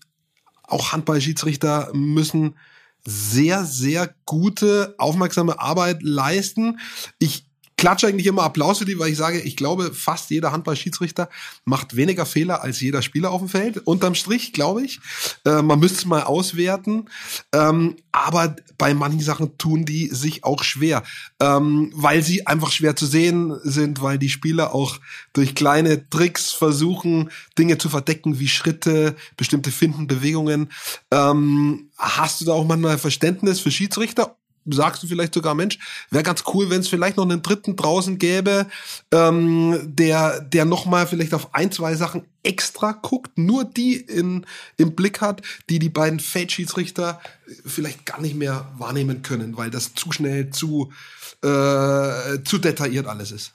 [0.63, 2.57] auch Handballschiedsrichter müssen
[3.05, 6.79] sehr, sehr gute, aufmerksame Arbeit leisten.
[7.19, 7.50] Ich
[7.81, 11.31] klatsche eigentlich immer Applaus für die, weil ich sage, ich glaube, fast jeder Handballschiedsrichter
[11.65, 13.79] macht weniger Fehler als jeder Spieler auf dem Feld.
[13.79, 15.01] Unterm Strich, glaube ich.
[15.47, 17.07] Äh, man müsste es mal auswerten.
[17.55, 21.05] Ähm, aber bei manchen Sachen tun die sich auch schwer,
[21.41, 24.99] ähm, weil sie einfach schwer zu sehen sind, weil die Spieler auch
[25.33, 30.71] durch kleine Tricks versuchen, Dinge zu verdecken, wie Schritte, bestimmte Finden, Bewegungen.
[31.11, 34.37] Ähm, hast du da auch manchmal Verständnis für Schiedsrichter
[34.73, 35.79] sagst du vielleicht sogar, Mensch,
[36.11, 38.67] wäre ganz cool, wenn es vielleicht noch einen dritten draußen gäbe,
[39.13, 44.47] ähm, der, der nochmal vielleicht auf ein, zwei Sachen extra guckt, nur die in,
[44.77, 47.21] im Blick hat, die die beiden Feldschiedsrichter
[47.67, 50.93] vielleicht gar nicht mehr wahrnehmen können, weil das zu schnell, zu,
[51.43, 53.53] äh, zu detailliert alles ist.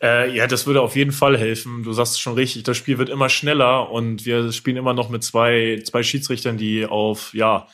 [0.00, 1.82] Äh, ja, das würde auf jeden Fall helfen.
[1.82, 5.08] Du sagst es schon richtig, das Spiel wird immer schneller und wir spielen immer noch
[5.08, 7.66] mit zwei, zwei Schiedsrichtern, die auf, ja,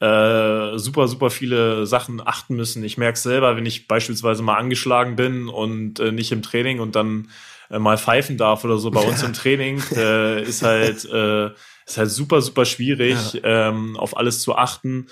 [0.00, 2.84] äh, super, super viele Sachen achten müssen.
[2.84, 6.94] Ich merke selber, wenn ich beispielsweise mal angeschlagen bin und äh, nicht im Training und
[6.94, 7.30] dann
[7.70, 11.50] äh, mal pfeifen darf oder so bei uns im Training, äh, ist halt äh,
[11.86, 13.68] ist halt super, super schwierig, ja.
[13.70, 15.06] ähm, auf alles zu achten.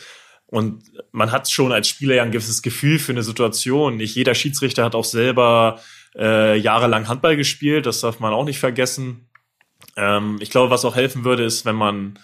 [0.47, 3.97] Und man hat schon als Spieler ja ein gewisses Gefühl für eine Situation.
[3.97, 5.81] Nicht jeder Schiedsrichter hat auch selber
[6.17, 9.29] äh, jahrelang Handball gespielt, das darf man auch nicht vergessen.
[9.97, 12.19] Ähm, ich glaube, was auch helfen würde, ist, wenn man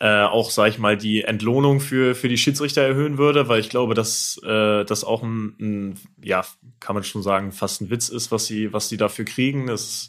[0.00, 3.68] äh, auch, sag ich mal, die Entlohnung für, für die Schiedsrichter erhöhen würde, weil ich
[3.68, 6.44] glaube, dass äh, das auch ein, ein, ja,
[6.80, 9.66] kann man schon sagen, fast ein Witz ist, was sie, was sie dafür kriegen.
[9.66, 10.08] Das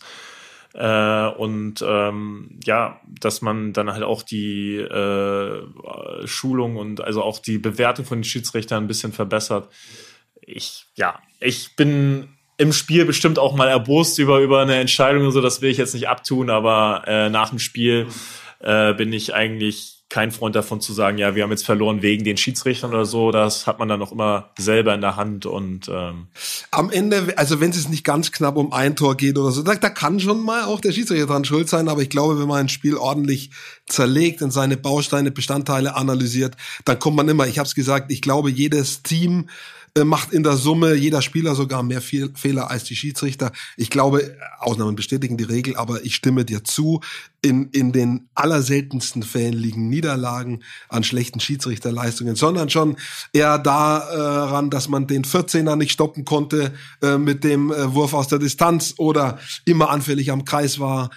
[0.73, 5.67] äh, und ähm, ja, dass man dann halt auch die äh,
[6.25, 9.67] Schulung und also auch die Bewertung von den Schiedsrichtern ein bisschen verbessert.
[10.39, 15.31] Ich, ja, ich bin im Spiel bestimmt auch mal erbost über, über eine Entscheidung und
[15.31, 18.07] so, das will ich jetzt nicht abtun, aber äh, nach dem Spiel
[18.63, 22.25] äh, bin ich eigentlich kein Freund davon zu sagen, ja, wir haben jetzt verloren wegen
[22.25, 23.31] den Schiedsrichtern oder so.
[23.31, 26.27] Das hat man dann auch immer selber in der Hand und ähm
[26.69, 29.73] am Ende, also wenn es nicht ganz knapp um ein Tor geht oder so, da,
[29.75, 31.87] da kann schon mal auch der Schiedsrichter dran schuld sein.
[31.87, 33.51] Aber ich glaube, wenn man ein Spiel ordentlich
[33.87, 37.47] zerlegt und seine Bausteine, Bestandteile analysiert, dann kommt man immer.
[37.47, 39.47] Ich habe es gesagt, ich glaube, jedes Team
[39.97, 43.51] äh, macht in der Summe jeder Spieler sogar mehr Fehl Fehler als die Schiedsrichter.
[43.75, 47.01] Ich glaube, Ausnahmen bestätigen die Regel, aber ich stimme dir zu.
[47.41, 52.95] In, in den allerseltensten Fällen liegen Niederlagen an schlechten Schiedsrichterleistungen, sondern schon
[53.33, 58.27] eher daran, dass man den 14er nicht stoppen konnte äh, mit dem äh, Wurf aus
[58.27, 61.09] der Distanz oder immer anfällig am Kreis war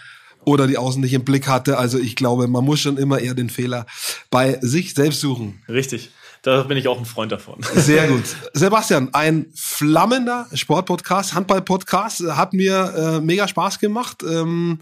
[0.44, 1.78] oder die Außen nicht im Blick hatte.
[1.78, 3.86] Also ich glaube, man muss schon immer eher den Fehler
[4.30, 5.62] bei sich selbst suchen.
[5.68, 6.10] Richtig.
[6.44, 7.58] Da bin ich auch ein Freund davon.
[7.74, 8.36] Sehr gut.
[8.52, 14.22] Sebastian, ein flammender Sportpodcast, Handballpodcast, hat mir äh, mega Spaß gemacht.
[14.22, 14.78] Ähm,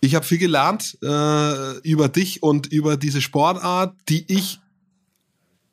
[0.00, 4.60] ich habe viel gelernt äh, über dich und über diese Sportart, die ich,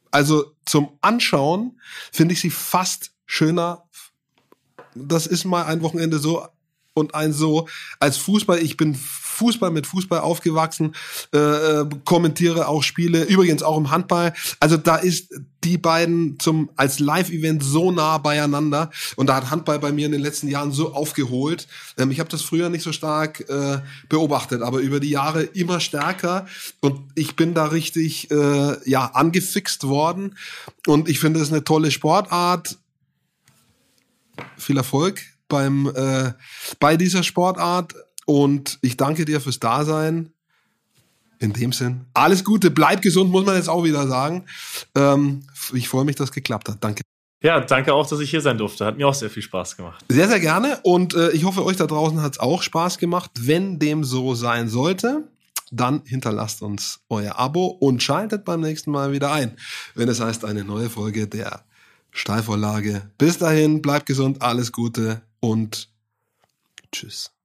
[0.09, 1.79] also zum Anschauen,
[2.11, 3.83] finde ich sie fast schöner.
[4.95, 6.47] Das ist mal ein Wochenende so
[6.95, 7.67] und ein so
[7.99, 8.57] als Fußball.
[8.57, 8.95] Ich bin
[9.38, 10.95] Fußball mit Fußball aufgewachsen,
[11.33, 14.33] äh, äh, kommentiere auch Spiele, übrigens auch im Handball.
[14.59, 15.33] Also da ist
[15.63, 20.11] die beiden zum als Live-Event so nah beieinander und da hat Handball bei mir in
[20.11, 21.67] den letzten Jahren so aufgeholt.
[21.97, 23.79] Ähm, ich habe das früher nicht so stark äh,
[24.09, 26.47] beobachtet, aber über die Jahre immer stärker
[26.79, 30.35] und ich bin da richtig äh, ja angefixt worden
[30.88, 32.77] und ich finde es eine tolle Sportart.
[34.57, 36.33] Viel Erfolg beim äh,
[36.79, 37.93] bei dieser Sportart
[38.28, 40.32] und ich danke dir fürs Dasein.
[41.39, 44.45] In dem Sinn, alles Gute, bleib gesund, muss man jetzt auch wieder sagen.
[44.95, 46.84] Ähm, ich freue mich, dass es geklappt hat.
[46.84, 47.03] Danke.
[47.43, 48.86] Ja, danke auch, dass ich hier sein durfte.
[48.86, 50.03] Hat mir auch sehr viel Spaß gemacht.
[50.09, 50.80] Sehr, sehr gerne.
[50.82, 53.30] Und äh, ich hoffe, euch da draußen hat es auch Spaß gemacht.
[53.39, 55.28] Wenn dem so sein sollte,
[55.71, 59.57] dann hinterlasst uns euer Abo und schaltet beim nächsten Mal wieder ein,
[59.93, 61.63] wenn es heißt eine neue Folge der
[62.11, 63.11] Steilvorlage.
[63.19, 65.89] Bis dahin, bleibt gesund, alles Gute und
[66.91, 67.36] tschüss.